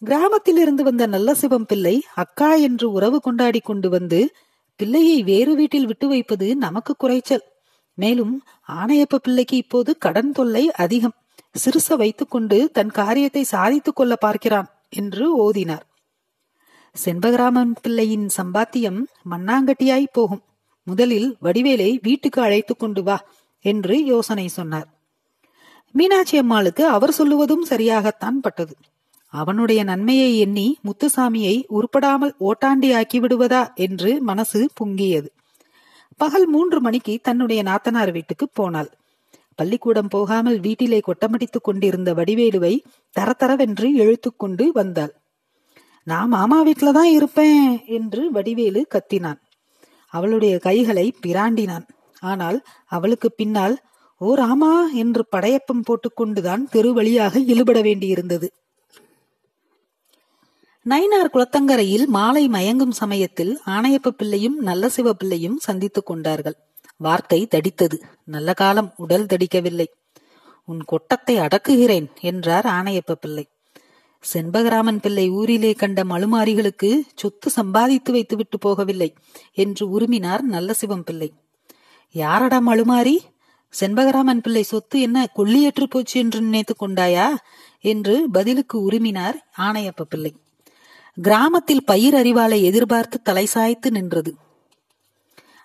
கிராமத்தில் 0.05 0.57
இருந்து 0.57 0.85
வந்த 0.85 1.07
நல்ல 1.07 1.35
சிவம் 1.35 1.67
பிள்ளை 1.67 2.03
அக்கா 2.15 2.55
என்று 2.55 2.93
உறவு 2.93 3.21
கொண்டாடி 3.21 3.61
கொண்டு 3.61 3.91
வந்து 3.91 4.35
பிள்ளையை 4.77 5.23
வேறு 5.23 5.55
வீட்டில் 5.55 5.87
விட்டு 5.87 6.09
வைப்பது 6.09 6.57
நமக்கு 6.57 6.95
குறைச்சல். 6.97 7.43
மேலும் 7.95 8.43
ஆணையப்ப 8.69 9.15
பிள்ளைக்கு 9.23 9.57
இப்போது 9.57 9.99
கடன் 9.99 10.33
தொல்லை 10.33 10.73
அதிகம். 10.73 11.15
சிறுச 11.65 11.97
வைத்துக்கொண்டு 11.97 12.71
தன் 12.73 12.91
காரியத்தை 12.91 13.43
சாதித்துக் 13.43 13.97
கொள்ள 13.97 14.17
பார்க்கிறான் 14.17 14.69
என்று 14.89 15.51
ஓதினார். 15.51 15.87
செண்பகராமன் 17.05 17.73
பிள்ளையின் 17.83 18.29
சம்பாத்தியம் 18.43 19.03
மண்ணாங்கட்டியாய் 19.31 20.07
போகும். 20.13 20.43
முதலில் 20.89 21.29
வடிவேலை 21.43 21.91
வீட்டுக்கு 22.03 22.41
அழைத்து 22.43 22.75
கொண்டு 22.77 23.03
வா 23.03 23.17
என்று 23.65 23.95
யோசனை 24.05 24.47
சொன்னார். 24.49 24.89
மீனாட்சி 25.95 26.37
அம்மாளுக்கு 26.37 26.85
அவர் 26.87 27.17
சொல்லுவதும் 27.19 27.65
சரியாகத்தான் 27.71 28.39
பட்டது. 28.41 28.75
அவனுடைய 29.33 29.81
நன்மையை 29.85 30.31
எண்ணி 30.39 30.67
முத்துசாமியை 30.87 31.57
உருப்படாமல் 31.77 32.33
ஓட்டாண்டி 32.41 32.91
ஆக்கி 32.95 33.19
விடுவதா 33.21 33.63
என்று 33.87 34.11
மனசு 34.21 34.61
பொங்கியது. 34.81 35.29
பகல் 36.21 36.47
மூன்று 36.47 36.79
மணிக்கு 36.81 37.15
தன்னுடைய 37.23 37.61
நாத்தனார் 37.63 38.13
வீட்டுக்கு 38.13 38.47
போனாள். 38.49 38.91
பள்ளிக்கூடம் 39.59 40.09
போகாமல் 40.09 40.59
வீட்டிலே 40.61 41.01
கொட்டமடித்துக் 41.07 41.67
கொண்டிருந்த 41.69 42.11
வடிவேலுவை 42.15 42.75
தரதரவென்று 43.17 43.89
இழுத்துக்கொண்டு 44.03 44.65
வந்தாள். 44.73 45.13
நான் 46.07 46.29
மாமா 46.29 46.59
வீட்டுல 46.65 46.93
தான் 46.93 47.11
இருப்பேன் 47.11 47.65
என்று 47.89 48.23
வடிவேலு 48.31 48.83
கத்தினான். 48.95 49.41
அவளுடைய 50.09 50.59
கைகளை 50.59 51.15
பிராண்டினான். 51.27 51.87
ஆனால் 52.21 52.65
அவளுக்கு 52.87 53.33
பின்னால் 53.33 53.77
ஓ 54.21 54.35
ராமா 54.35 54.87
என்று 54.93 55.27
படையப்பம் 55.37 55.83
போட்டுக்கொண்டுதான் 55.83 56.63
தெரு 56.71 56.93
வழியாக 56.93 57.39
இழுபட 57.39 57.83
வேண்டியிருந்தது. 57.83 58.49
நயினார் 60.87 61.33
குளத்தங்கரையில் 61.33 62.07
மாலை 62.07 62.49
மயங்கும் 62.49 62.91
சமயத்தில் 62.91 63.61
ஆணையப்ப 63.67 64.09
பிள்ளையும் 64.09 64.57
நல்ல 64.59 64.89
சிவ 64.89 65.13
பிள்ளையும் 65.13 65.59
சந்தித்துக் 65.59 66.07
கொண்டார்கள். 66.07 66.57
வார்த்தை 66.97 67.49
தடித்தது. 67.51 68.01
நல்ல 68.25 68.53
காலம். 68.53 68.93
உடல் 68.97 69.27
தடிக்கவில்லை. 69.27 69.87
உன் 70.65 70.85
கொட்டத்தை 70.85 71.37
அடக்குகிறேன் 71.39 72.09
என்றார் 72.21 72.67
ஆணையப்ப 72.67 73.13
பிள்ளை. 73.13 73.47
செண்பகராமன் 74.21 75.01
பிள்ளை 75.01 75.31
ஊரிலே 75.31 75.73
கண்ட 75.73 76.05
மழுமாரிகளுக்கு 76.05 77.01
சொத்து 77.15 77.51
சம்பாதித்து 77.51 78.13
வைத்துவிட்டு 78.13 78.59
போகவில்லை 78.67 79.15
என்று 79.53 80.01
உருமினார் 80.01 80.41
நல்ல 80.41 80.73
சிவம் 80.73 81.05
பிள்ளை. 81.05 81.33
யாரடா 82.11 82.61
மழுமாரி? 82.67 83.17
செண்பகராமன் 83.81 84.43
பிள்ளை 84.43 84.63
சொத்து 84.63 85.01
என்ன 85.01 85.27
கொள்ளியற்று 85.37 85.85
போச்சு 85.85 86.21
என்று 86.21 86.41
நினைத்து 86.41 86.75
கொண்டாயா? 86.81 87.27
என்று 87.81 88.31
பதிலுக்கு 88.31 88.91
உருமினார் 88.91 89.35
ஆணையப்ப 89.59 90.03
பிள்ளை. 90.09 90.37
கிராமத்தில் 91.23 91.85
பயிர் 91.85 92.15
அறிவாலை 92.15 92.63
எதிர்பார்த்து 92.63 93.23
தலை 93.23 93.47
சாய்த்து 93.47 93.91
நின்றது. 93.91 94.37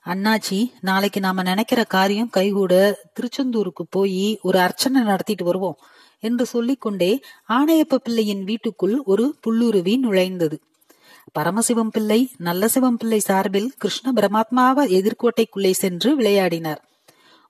அண்ணாச்சி 0.06 0.72
நாளைக்கு 0.82 1.20
நாம 1.20 1.42
நினைக்கிற 1.42 1.84
காரியம் 1.84 2.30
கைகூட 2.30 3.00
திருச்செந்தூருக்கு 3.14 3.86
போய் 3.90 4.40
ஒரு 4.42 4.60
அர்ச்சனை 4.60 5.02
நடத்திட்டு 5.02 5.46
வருவோம். 5.46 5.78
என்று 6.24 6.46
சொல்லிக்கொண்டே 6.46 7.12
ஆணையப்ப 7.50 8.00
பிள்ளையின் 8.04 8.44
வீட்டுக்குள் 8.44 8.96
ஒரு 9.06 9.26
புல்லுருவி 9.44 9.96
நுழைந்தது. 9.98 10.58
பரமசிவம் 11.40 11.92
பிள்ளை 11.92 12.20
நல்ல 12.38 12.68
சிவம் 12.68 12.98
பிள்ளை 12.98 13.20
சார்பில் 13.20 13.70
கிருஷ்ண 13.78 14.12
பிரமாத்மாவ 14.12 14.86
எதிர்கோட்டைக்குள்ளே 14.98 15.72
சென்று 15.84 16.10
விளையாடினார். 16.16 16.82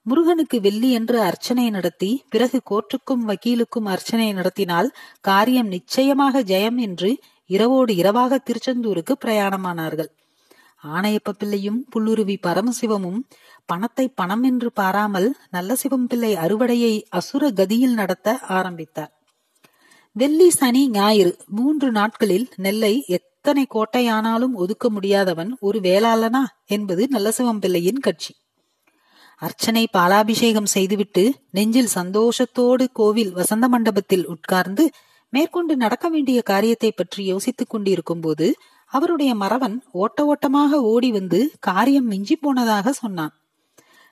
முருகனுக்கு 0.06 0.58
வெள்ளி 0.62 0.90
என்று 0.92 1.18
அர்ச்சனை 1.20 1.66
நடத்தி 1.70 2.12
பிறகு 2.30 2.58
கோர்ட்டுக்கும் 2.70 3.24
வக்கீலுக்கும் 3.28 3.90
அர்ச்சனை 3.94 4.28
நடத்தினால் 4.34 4.90
காரியம் 5.22 5.68
நிச்சயமாக 5.68 6.44
ஜெயம் 6.52 6.80
என்று 6.88 7.12
இரவோடு 7.50 7.94
இரவாக 7.96 8.42
திருச்செந்தூருக்கு 8.48 9.16
பிரயாணமானார்கள். 9.26 10.12
ஆணையப்ப 10.84 11.32
பிள்ளையும் 11.32 11.80
புல்லுருவி 11.94 12.36
பரமசிவமும் 12.44 13.20
பணத்தை 13.66 14.06
பணம் 14.16 14.44
என்று 14.44 14.70
பாராமல் 14.72 15.30
நல்ல 15.50 15.76
சிவம் 15.76 16.08
பிள்ளை 16.08 16.32
அறுவடையை 16.36 16.94
அசுர 17.10 17.52
கதியில் 17.52 17.94
நடத்த 17.94 18.38
ஆரம்பித்தார். 18.50 19.12
வெள்ளி 20.16 20.50
சனி 20.50 20.82
ஞாயிறு 20.90 21.32
மூன்று 21.48 21.92
நாட்களில் 21.92 22.48
நெல்லை 22.56 22.94
எத்தனை 23.08 23.64
கோட்டையானாலும் 23.70 24.54
ஒதுக்க 24.54 24.90
முடியாதவன் 24.90 25.52
ஒரு 25.60 25.80
வேளாளனா 25.80 26.44
என்பது 26.66 27.06
நல்லசிவம் 27.08 27.60
பிள்ளையின் 27.60 28.00
கட்சி. 28.00 28.34
அர்ச்சனை 29.42 29.84
பாலாபிஷேகம் 29.92 30.66
செய்துவிட்டு 30.66 31.24
நெஞ்சில் 31.50 31.96
சந்தோஷத்தோடு 31.96 32.86
கோவில் 32.94 33.32
வசந்த 33.32 33.68
மண்டபத்தில் 33.68 34.26
உட்கார்ந்து 34.26 34.84
மேற்கொண்டு 35.30 35.76
நடக்க 35.76 36.10
வேண்டிய 36.10 36.42
காரியத்தை 36.42 36.92
பற்றி 36.92 37.26
யோசித்துக் 37.26 37.70
கொண்டிருக்கும் 37.70 38.20
போது 38.20 38.48
அவருடைய 38.94 39.32
மறவன் 39.36 39.78
ஓட்ட 39.92 40.26
ஓட்டமாக 40.26 40.82
ஓடி 40.82 41.12
வந்து 41.12 41.40
காரியம் 41.60 42.06
மிஞ்சி 42.06 42.36
போனதாக 42.36 42.92
சொன்னான். 42.92 43.34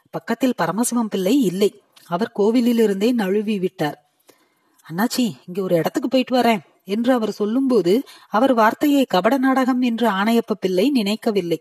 பக்கத்தில் 0.10 0.58
பரமசிவம் 0.58 1.10
பிள்ளை 1.10 1.36
இல்லை. 1.42 1.70
அவர் 2.06 2.32
கோவிலிலிருந்தே 2.36 3.10
நழுவி 3.12 3.56
விட்டார். 3.60 3.98
அண்ணாச்சி 4.88 5.26
இங்க 5.46 5.62
ஒரு 5.62 5.76
இடத்துக்கு 5.76 6.10
போயிட்டு 6.10 6.36
வரேன் 6.38 6.64
என்று 6.86 7.14
அவர் 7.14 7.32
சொல்லும்போது 7.32 7.94
அவர் 8.30 8.54
வார்த்தையை 8.54 9.04
கபட 9.06 9.38
நாடகம் 9.38 9.82
என்று 9.82 10.08
ஆணையப்ப 10.10 10.54
பிள்ளை 10.60 10.90
நினைக்கவில்லை. 10.90 11.60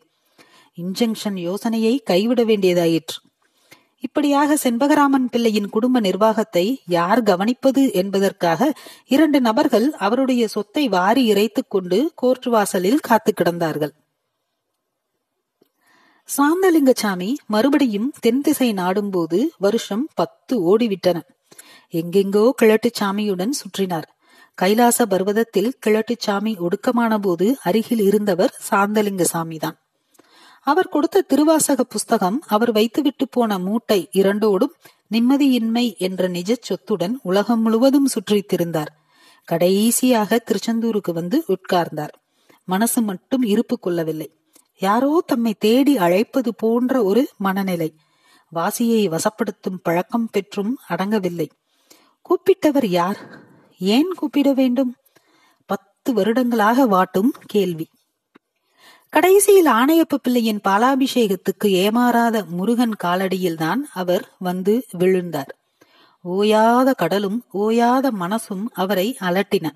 இன்ஜெங்ஷன் 0.78 1.38
யோசனையை 1.48 1.94
கைவிட 1.98 2.44
வேண்டியதாயிற்று. 2.44 3.18
இப்படியாக 4.02 4.56
செண்பகராமன் 4.56 5.26
பிள்ளையின் 5.30 5.68
குடும்ப 5.68 6.00
நிர்வாகத்தை 6.00 6.80
யார் 6.86 7.22
கவனிப்பது 7.22 7.92
என்பதற்காக 7.92 8.72
இரண்டு 9.06 9.40
நபர்கள் 9.40 9.92
அவருடைய 9.92 10.48
சொத்தை 10.48 10.88
வாரி 10.88 11.32
இறைத்துக் 11.32 11.70
கொண்டு 11.70 12.12
கோர்ட் 12.14 12.46
வாசலில் 12.46 13.00
காத்து 13.00 13.32
கிடந்தார்கள். 13.32 13.92
சாந்தலிங்கசாமி 16.28 17.34
மறுபடியும் 17.46 18.12
தென் 18.20 18.40
திசை 18.40 18.72
நாடும்போது 18.72 19.40
வருஷம் 19.58 20.08
பத்து 20.14 20.54
ஓடிவிட்டன. 20.70 21.20
எங்கெங்கோ 21.92 22.50
கிழட்டுச்சாமியுடன் 22.62 23.54
சுற்றினார். 23.60 24.08
கைலாச 24.54 25.06
பர்வதத்தில் 25.06 25.72
கிழட்டுச்சாமி 25.86 26.54
ஒடுக்கமான 26.58 27.18
போது 27.18 27.56
அருகில் 27.62 28.00
இருந்தவர் 28.00 28.56
சாந்தலிங்கசாமி 28.70 29.58
தான் 29.58 29.79
அவர் 30.70 30.88
கொடுத்த 30.88 31.20
திருவாசக 31.20 31.84
புஸ்தகம் 31.84 32.42
அவர் 32.46 32.72
வைத்துவிட்டு 32.72 33.28
போன 33.28 33.58
மூட்டை 33.58 34.08
இரண்டோடும் 34.12 34.72
நிம்மதியின்மை 35.10 35.96
என்ற 35.96 36.28
நிஜ 36.28 36.56
சொத்துடன் 36.60 37.12
உலகம் 37.22 37.62
முழுவதும் 37.62 38.08
சுற்றித்திருந்தார். 38.08 38.86
கடைசியாக 39.44 40.38
திருச்செந்தூருக்கு 40.38 41.12
வந்து 41.12 41.44
உட்கார்ந்தார். 41.48 42.08
மனசு 42.64 43.02
மட்டும் 43.02 43.42
இருப்பு 43.42 43.78
கொள்ளவில்லை. 43.78 44.34
யாரோ 44.78 45.22
தம்மை 45.26 45.54
தேடி 45.58 45.96
அழைப்பது 45.96 46.54
போன்ற 46.54 47.02
ஒரு 47.02 47.28
மனநிலை. 47.36 47.94
வாசியை 48.54 49.08
வசப்படுத்தும் 49.08 49.80
பழக்கம் 49.82 50.28
பெற்றும் 50.32 50.78
அடங்கவில்லை. 50.88 51.48
கூப்பிட்டவர் 52.22 52.86
யார்? 52.86 53.18
ஏன் 53.78 54.12
கூப்பிட 54.16 54.52
வேண்டும்? 54.52 54.94
பத்து 55.66 56.12
வருடங்களாக 56.12 56.86
வாட்டும் 56.86 57.30
கேள்வி. 57.46 57.88
கடைசியில் 59.10 59.66
ஆணையப்ப 59.66 60.14
பிள்ளையின் 60.22 60.60
பாலாபிஷேகத்துக்கு 60.68 61.64
ஏமாறாத 61.64 62.46
முருகன் 62.46 62.92
காலடியில்தான் 63.04 63.78
அவர் 63.92 64.34
வந்து 64.38 64.84
விழுந்தார். 64.90 65.56
ஓயாத 66.28 66.90
கடலும் 66.94 67.44
ஓயாத 67.54 68.10
மனசும் 68.20 68.64
அவரை 68.72 69.16
அலட்டின. 69.20 69.70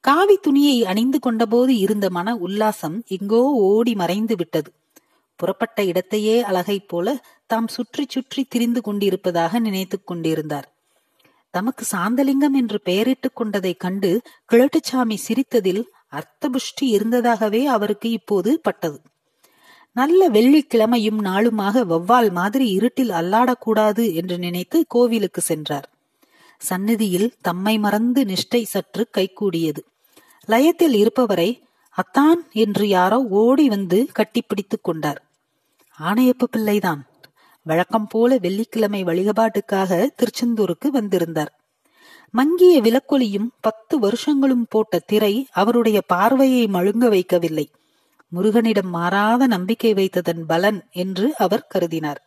காவி 0.00 0.36
துணியை 0.36 0.84
அணிந்து 0.84 1.18
கொண்டபோது 1.18 1.76
இருந்த 1.76 2.10
மன 2.10 2.34
உல்லாசம் 2.34 3.04
எங்கோ 3.06 3.42
ஓடி 3.42 3.94
மறைந்து 3.94 4.36
விட்டது. 4.36 4.72
புறப்பட்ட 5.36 5.84
இடத்தையே 5.84 6.42
அழகைப் 6.42 6.88
போல 6.88 7.24
தாம் 7.46 7.68
சுற்றி 7.68 8.06
சுற்றி 8.08 8.44
திரிந்து 8.44 8.80
கொண்டிருப்பதாக 8.80 9.58
நினைத்துக் 9.58 10.06
கொண்டிருந்தார். 10.06 10.72
தமக்கு 11.50 11.84
சாந்தலிங்கம் 11.90 12.54
என்று 12.54 12.80
பெயரிட்டுக் 12.84 13.40
கொண்டதைக் 13.40 13.80
கண்டு 13.80 14.22
கிழட்டுச்சாமி 14.52 15.16
சிரித்ததில் 15.28 15.84
அர்த்தபுஷ்டி 16.12 16.84
இருந்ததாகவே 16.84 17.64
அவருக்கு 17.64 18.10
இப்போது 18.10 18.60
பட்டது. 18.62 19.00
நல்ல 19.92 20.28
வெள்ளிக்கிழமையும் 20.28 21.24
நாளுமாக 21.24 21.84
வவ்வால் 21.84 22.32
மாதிரி 22.32 22.68
இருட்டில் 22.68 23.10
அல்லாடக்கூடாது 23.10 24.14
என்று 24.14 24.38
நினைத்து 24.38 24.84
கோவிலுக்கு 24.88 25.40
சென்றார். 25.40 25.90
சந்நிதியில் 26.58 27.34
தம்மை 27.40 27.78
மறந்து 27.78 28.24
நிஷ்டை 28.24 28.62
சற்று 28.62 29.08
கைகூடியது. 29.10 29.84
லயத்தில் 30.46 30.94
இருப்பவரை 30.94 31.62
அத்தான் 31.90 32.50
என்று 32.52 32.88
யாரோ 32.88 33.18
ஓடி 33.18 33.68
வந்து 33.68 34.06
கட்டிப்பிடித்துக் 34.18 34.82
கொண்டார். 34.82 35.24
ஆணையப்ப 36.02 36.42
பிள்ளைதான். 36.50 37.06
வழக்கம் 37.62 38.06
போல 38.06 38.38
வெள்ளிக்கிழமை 38.38 39.04
வழிபாட்டுக்காக 39.04 40.08
திருச்செந்தூருக்கு 40.14 40.88
வந்திருந்தார். 40.90 41.61
மங்கிய 42.34 42.80
விலக்கொலியும் 42.80 43.48
பத்து 43.60 43.98
வருஷங்களும் 43.98 44.66
போட்ட 44.68 44.98
திரை 44.98 45.46
அவருடைய 45.50 46.00
பார்வையை 46.00 46.66
மழுங்க 46.66 47.06
வைக்கவில்லை. 47.08 47.66
முருகனிடம் 48.36 48.88
மாறாத 48.88 49.46
நம்பிக்கை 49.46 49.94
வைத்ததன் 49.94 50.42
பலன் 50.46 50.84
என்று 50.92 51.34
அவர் 51.36 51.66
கருதினார். 51.74 52.20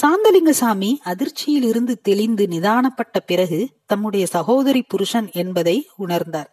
சாந்தலிங்கசாமி 0.00 0.96
அதிர்ச்சியில் 1.02 1.62
இருந்து 1.62 2.00
தெளிந்து 2.00 2.46
நிதானப்பட்ட 2.46 3.18
பிறகு 3.26 3.68
தம்முடைய 3.86 4.26
சகோதரி 4.26 4.82
புருஷன் 4.82 5.28
என்பதை 5.32 5.88
உணர்ந்தார். 5.98 6.50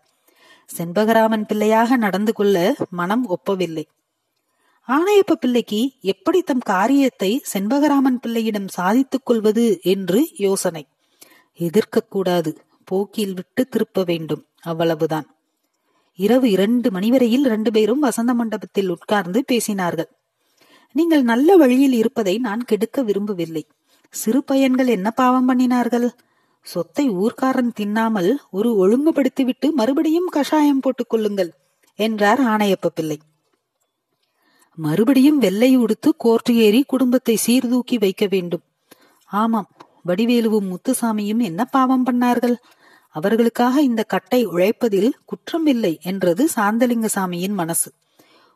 செண்பகராமன் 0.78 1.46
பிள்ளையாக 1.46 1.98
நடந்து 1.98 2.34
கொள்ள 2.34 2.76
மனம் 2.90 3.26
ஒப்பவில்லை. 3.30 3.86
ஆணையப்ப 4.88 5.34
பிள்ளைக்கு 5.40 5.92
எப்படி 6.02 6.42
தம் 6.42 6.60
காரியத்தை 6.60 7.42
செண்பகராமன் 7.54 8.20
பிள்ளையிடம் 8.22 8.68
சாதித்துக் 8.68 9.26
கொள்வது 9.26 9.80
என்று 9.82 10.30
யோசனை. 10.38 10.86
எதிர்க்க 11.60 12.00
கூடாது 12.00 12.52
போக்கில் 12.84 13.34
விட்டு 13.34 13.62
திருப்ப 13.66 14.04
வேண்டும். 14.04 14.44
அவ்வளவுதான். 14.62 15.28
இரவு 16.20 16.48
இரண்டு 16.52 16.88
மணி 16.92 17.10
வரையில் 17.10 17.46
ரெண்டு 17.46 17.70
பேரும் 17.72 18.00
வசந்த 18.00 18.32
மண்டபத்தில் 18.34 18.90
உட்கார்ந்து 18.90 19.40
பேசினார்கள். 19.52 20.10
நீங்கள் 20.96 21.24
நல்ல 21.24 21.58
வழியில் 21.58 21.94
இருப்பதை 21.94 22.36
நான் 22.38 22.64
கெடுக்க 22.66 23.02
விரும்பவில்லை. 23.02 23.64
சிறு 24.14 24.40
பையன்கள் 24.44 24.88
என்ன 24.88 25.10
பாவம் 25.12 25.48
பண்ணினார்கள்? 25.50 26.08
சொத்தை 26.66 27.06
ஊர்க்காரன் 27.10 27.72
தின்னாமல் 27.80 28.30
ஒரு 28.52 28.70
ஒழுங்குபடுத்திவிட்டு 28.82 29.68
மறுபடியும் 29.72 30.30
கஷாயம் 30.30 30.80
போட்டுக் 30.80 31.10
கொள்ளுங்கள் 31.10 31.52
என்றார் 32.00 32.42
ஆணையப்ப 32.44 32.90
பிள்ளை. 32.94 33.18
மறுபடியும் 34.78 35.38
வெள்ளை 35.38 35.72
உடுத்து 35.78 36.10
கோர்ட்டு 36.18 36.52
ஏறி 36.56 36.82
குடும்பத்தை 36.88 37.36
சீர்தூக்கி 37.36 37.98
வைக்க 37.98 38.26
வேண்டும். 38.30 38.64
ஆமாம் 39.30 39.70
வடிவேலுவும் 40.08 40.70
முத்துசாமியும் 40.70 41.42
என்ன 41.42 41.66
பாவம் 41.66 42.06
பண்ணார்கள்? 42.06 42.56
அவர்களுக்காக 43.10 43.82
இந்த 43.82 44.04
கட்டை 44.04 44.48
உழைப்பதில் 44.48 45.12
குற்றம் 45.26 45.66
இல்லை 45.66 46.00
என்றது 46.02 46.50
சாந்தலிங்கசாமியின் 46.56 47.54
மனசு. 47.54 47.92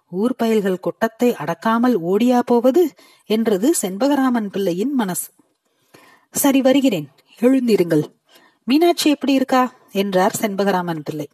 ஊர் 0.09 0.35
பயல்கள் 0.35 0.79
கொட்டத்தை 0.79 1.31
அடக்காமல் 1.31 1.97
ஓடியா 2.09 2.39
போவது 2.39 2.93
என்றது 3.25 3.73
செண்பகராமன் 3.81 4.49
பிள்ளையின் 4.49 4.93
மனசு. 4.93 5.31
சரி 6.31 6.61
வருகிறேன். 6.61 7.09
எழுந்திருங்கள். 7.39 8.15
மீனாட்சி 8.63 9.09
எப்படி 9.09 9.33
இருக்கா? 9.33 9.73
என்றார் 9.91 10.35
செண்பகராமன் 10.41 11.01
பிள்ளை. 11.03 11.29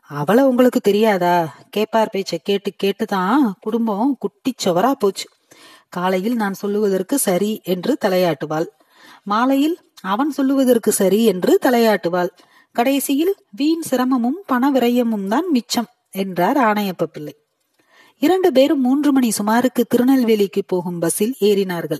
அவளை 0.00 0.44
உங்களுக்கு 0.44 0.80
தெரியாதா? 0.80 1.54
கேப்பார் 1.76 2.06
பேச்ச 2.12 2.36
கேட்டு 2.42 2.72
கேட்டுதான் 2.84 3.52
குடும்பம் 3.60 4.16
குட்டி 4.18 4.54
சுவரா 4.64 4.92
போச்சு. 4.92 5.28
காலையில் 5.88 6.36
நான் 6.36 6.52
சொல்லுவதற்கு 6.52 7.18
சரி 7.18 7.60
என்று 7.64 7.98
தலையாட்டுவாள். 8.04 8.66
மாலையில் 9.24 9.78
அவன் 10.00 10.30
சொல்லுவதற்கு 10.30 10.92
சரி 10.92 11.24
என்று 11.24 11.58
தலையாட்டுவாள். 11.62 12.28
கடைசியில் 12.72 13.36
வீண் 13.50 13.82
சிரமமும் 13.90 14.42
பண 14.46 14.70
விரயமும் 14.70 15.26
தான் 15.26 15.50
மிச்சம் 15.50 15.86
என்றார் 16.10 16.56
ஆணையப்ப 16.56 17.04
பிள்ளை. 17.04 17.34
இரண்டு 18.18 18.52
பேரும் 18.52 18.80
மூன்று 18.80 19.12
மணி 19.12 19.30
சுமாருக்கு 19.30 19.84
திருநெல்வேலிக்கு 19.84 20.62
போகும் 20.66 20.98
பஸ்ஸில் 20.98 21.34
ஏறினார்கள். 21.40 21.98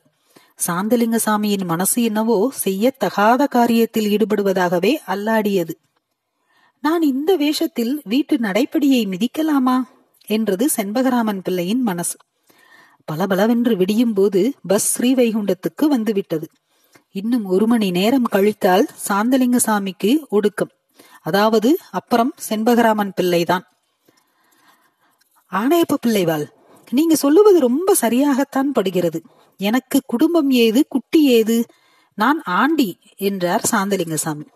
சாந்தலிங்கசாமியின் 0.66 1.64
மனசு 1.64 2.02
என்னவோ 2.02 2.52
செய்யத்தகாத 2.64 3.46
காரியத்தில் 3.54 4.08
ஈடுபடுவதாகவே 4.08 4.96
அல்லாடியது. 5.06 5.78
நான் 6.80 7.02
இந்த 7.02 7.36
வேஷத்தில் 7.36 8.00
வீட்டு 8.04 8.36
நடைப்படியை 8.36 9.02
மிதிக்கலாமா 9.04 9.82
என்றது 10.26 10.68
செண்பகராமன் 10.76 11.40
பிள்ளையின் 11.42 11.82
மனசு. 11.82 12.16
பலபலவென்று 13.12 13.76
விடியும் 13.76 14.12
போது 14.12 14.52
பஸ் 14.66 15.02
ஸ்ரீவைகுண்டத்துக்கு 15.02 15.84
வந்துவிட்டது. 15.88 16.48
இன்னும் 17.14 17.44
ஒரு 17.44 17.66
மணி 17.66 17.90
நேரம் 17.90 18.28
கழித்தால் 18.32 18.86
சாந்தலிங்க 19.08 19.58
சாமிக்கு 19.66 20.10
ஒடுக்கம். 20.28 20.72
அதாவது 21.22 21.78
அப்புறம் 21.90 22.34
செண்பகராமன் 22.48 23.12
பிள்ளைதான். 23.14 23.64
ஆணையப்ப 25.52 25.96
பிள்ளைவாள் 26.06 26.46
நீங்க 26.90 27.14
சொல்லுவது 27.14 27.60
ரொம்ப 27.60 27.94
சரியாகத்தான் 28.00 28.72
படுகிறது. 28.72 29.22
எனக்கு 29.56 30.00
குடும்பம் 30.06 30.50
ஏது 30.50 30.86
குட்டி 30.88 31.24
ஏது? 31.24 31.66
நான் 32.14 32.42
ஆண்டி 32.42 32.98
என்றார் 33.16 33.64
சாந்தலிங்கசாமி 33.70 34.46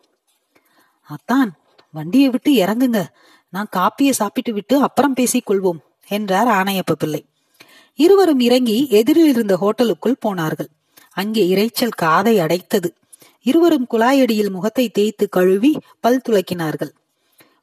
அத்தான் 1.08 1.50
வண்டியை 1.92 2.28
விட்டு 2.28 2.52
இறங்குங்க. 2.52 3.06
நான் 3.48 3.68
காப்பியை 3.76 4.10
சாப்பிட்டு 4.10 4.52
விட்டு 4.52 4.80
அப்புறம் 4.80 5.12
பேசிக் 5.12 5.50
கொள்வோம் 5.50 5.80
என்றார் 6.08 6.48
ஆணையப்ப 6.48 6.92
பிள்ளை. 6.98 7.26
இருவரும் 7.94 8.40
இறங்கி 8.40 8.88
எதிரில் 8.88 9.28
இருந்த 9.28 9.56
ஹோட்டலுக்குள் 9.56 10.20
போனார்கள். 10.20 10.70
அங்கே 11.12 11.42
இரைச்சல் 11.54 11.96
காதை 11.96 12.38
அடைத்தது. 12.38 12.88
இருவரும் 13.42 13.86
குழாயடியில் 13.90 14.50
முகத்தை 14.50 14.88
தேய்த்து 14.88 15.28
கழுவி 15.28 15.78
பல் 16.00 16.20
துளக்கினார்கள் 16.28 16.92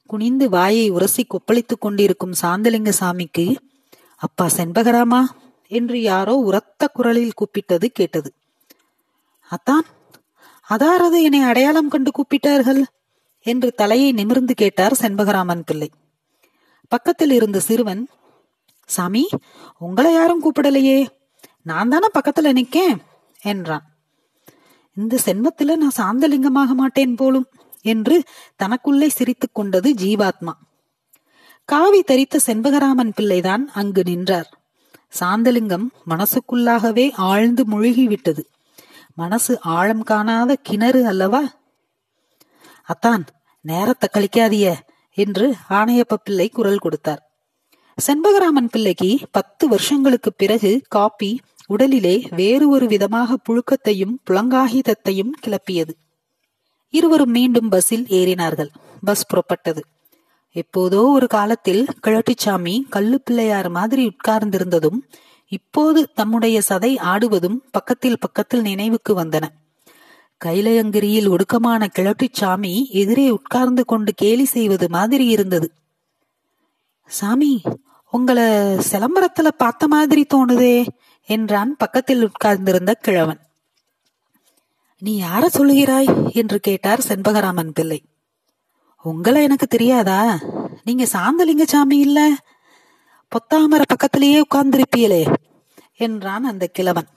குனிந்து 0.06 0.48
வாயை 0.48 0.90
உரசி 0.90 1.22
கொப்பளித்துக் 1.24 1.80
கொண்டிருக்கும் 1.80 2.32
சாந்தலிங்க 2.42 2.92
சாமிக்கு 3.00 3.56
அப்பா 4.16 4.46
செண்பகராமா? 4.56 5.20
என்று 5.68 6.00
யாரோ 6.02 6.34
உரத்த 6.34 6.88
குரலில் 6.88 7.32
கூப்பிட்டது 7.32 7.84
கேட்டது. 7.84 8.32
அத்தான் 9.50 9.86
அதாரது 10.68 11.22
என்னை 11.22 11.40
அடையாளம் 11.40 11.88
கண்டு 11.88 12.10
கூப்பிட்டார்கள்? 12.10 12.82
என்று 13.46 13.72
தலையை 13.72 14.12
நிமிர்ந்து 14.12 14.54
கேட்டார் 14.54 14.92
செண்பகராமன் 14.92 15.62
பிள்ளை. 15.66 15.90
பக்கத்தில் 16.88 17.30
இருந்த 17.30 17.60
சிறுவன் 17.60 18.08
சாமி 18.84 19.28
உங்களை 19.78 20.12
யாரும் 20.12 20.42
கூப்பிடலையே. 20.42 21.06
நான் 21.62 21.88
தானே 21.88 22.06
பக்கத்துல 22.14 22.52
நிக்கேன். 22.52 22.98
என்றான். 23.42 23.96
இந்த 24.96 25.18
சென்மத்தில 25.24 25.76
நான் 25.76 25.96
சாந்தலிங்கமாக 25.96 26.74
மாட்டேன் 26.74 27.14
போலும் 27.14 27.48
என்று 27.82 28.24
தனக்குள்ளே 28.56 29.08
சிரித்துக் 29.08 29.54
கொண்டது 29.54 29.94
ஜீவாத்மா. 29.98 30.52
காவி 31.64 32.02
தரித்த 32.02 32.38
செண்பகராமன் 32.46 33.12
பிள்ளைதான் 33.14 33.70
அங்கு 33.74 34.02
நின்றார். 34.02 34.58
சாந்தலிங்கம் 35.20 35.86
மனசுக்குள்ளாகவே 36.08 37.12
ஆழ்ந்து 37.14 37.64
முழுகிவிட்டது. 37.64 38.44
மனசு 39.14 39.60
ஆழம் 39.60 40.02
காணாத 40.02 40.56
கிணறு 40.62 41.06
அல்லவா? 41.06 41.42
அத்தான் 42.82 43.26
நேரத்தை 43.60 44.08
கழிக்காதிய 44.12 44.74
என்று 45.14 45.54
ஆணையப்ப 45.68 46.14
பிள்ளை 46.24 46.48
குரல் 46.48 46.78
கொடுத்தார். 46.78 47.30
செண்பகராமன் 48.06 48.68
பிள்ளைக்கு 48.70 49.18
பத்து 49.30 49.68
வருஷங்களுக்கு 49.68 50.32
பிறகு 50.32 50.82
காப்பி 50.88 51.40
உடலிலே 51.70 52.34
வேறு 52.34 52.68
ஒரு 52.68 52.86
விதமாக 52.86 53.36
புழுக்கத்தையும் 53.48 54.14
புலங்காகிதத்தையும் 54.30 55.32
கிளப்பியது. 55.46 55.94
இருவரும் 56.90 57.30
மீண்டும் 57.30 57.68
பஸ்ஸில் 57.68 58.06
ஏறினார்கள். 58.10 58.70
பஸ் 59.04 59.26
புறப்பட்டது. 59.26 59.80
எப்போதோ 60.54 61.10
ஒரு 61.10 61.26
காலத்தில் 61.26 61.86
கிழட்டிச்சாமி 62.06 62.80
கல்லு 62.88 63.20
பிள்ளையார் 63.20 63.68
மாதிரி 63.68 64.10
உட்கார்ந்திருந்ததும் 64.10 64.98
இப்போது 65.48 66.08
தம்முடைய 66.14 66.60
சதை 66.68 66.92
ஆடுவதும் 66.98 67.56
பக்கத்தில் 67.70 68.18
பக்கத்தில் 68.18 68.60
நினைவுக்கு 68.60 69.24
வந்தன. 69.24 69.42
கைலயங்கிரியில் 70.44 71.28
ஒடுக்கமான 71.28 71.86
கிழட்டிச்சாமி 71.98 72.90
எதிரே 72.90 73.30
உட்கார்ந்து 73.30 73.84
கொண்டு 73.84 74.14
கேலி 74.14 74.44
செய்வது 74.44 74.88
மாதிரி 74.88 75.26
இருந்தது. 75.26 75.72
சாமி 77.06 77.62
உங்களை 78.10 78.44
சிலம்பரத்துல 78.92 79.48
பார்த்த 79.56 79.88
மாதிரி 79.88 80.26
தோணுதே. 80.34 80.86
என்றான் 81.30 81.76
பக்கத்தில் 81.76 82.22
உட்கார்ந்திருந்த 82.22 82.94
கிழவன். 82.94 83.40
நீ 84.98 85.22
யார 85.22 85.46
சொல்லுகிறாய்? 85.52 86.32
என்று 86.32 86.60
கேட்டார் 86.60 86.98
செண்பகராமன் 86.98 87.68
பிள்ளை. 87.68 88.04
உங்களை 89.02 89.42
எனக்கு 89.42 89.66
தெரியாதா? 89.66 90.40
நீங்க 90.84 91.04
சாந்தலிங்கசாமி 91.04 91.92
இல்ல? 91.92 92.34
பொத்தாமர 93.28 93.82
பக்கத்திலேயே 93.86 94.44
உட்கார்ந்திருப்பீங்களே 94.54 95.34
என்றான் 95.96 96.44
அந்த 96.44 96.66
கிழவன். 96.66 97.08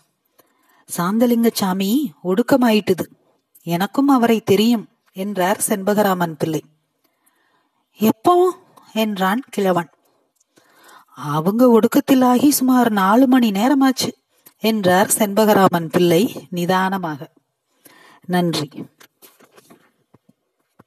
சாந்தலிங்கசாமி 0.98 2.12
ஒடுக்கமாயிட்டுது. 2.24 3.06
எனக்கும் 3.64 4.08
அவரை 4.08 4.42
தெரியும் 4.42 4.88
என்றார் 5.14 5.62
செண்பகராமன் 5.68 6.36
பிள்ளை. 6.38 6.64
எப்போ? 7.98 8.58
என்றான் 8.94 9.42
கிழவன். 9.50 9.93
அவங்க 11.16 11.80
ஒடுக்கத்திலாகி 11.80 12.50
சுமார் 12.50 12.92
நாலு 12.92 13.28
மணி 13.28 13.52
நேரமாச்சு 13.52 14.12
என்றார் 14.60 15.12
செண்பகராமன் 15.18 15.90
பிள்ளை 15.92 16.48
நிதானமாக. 16.50 17.32
நன்றி. 18.26 18.70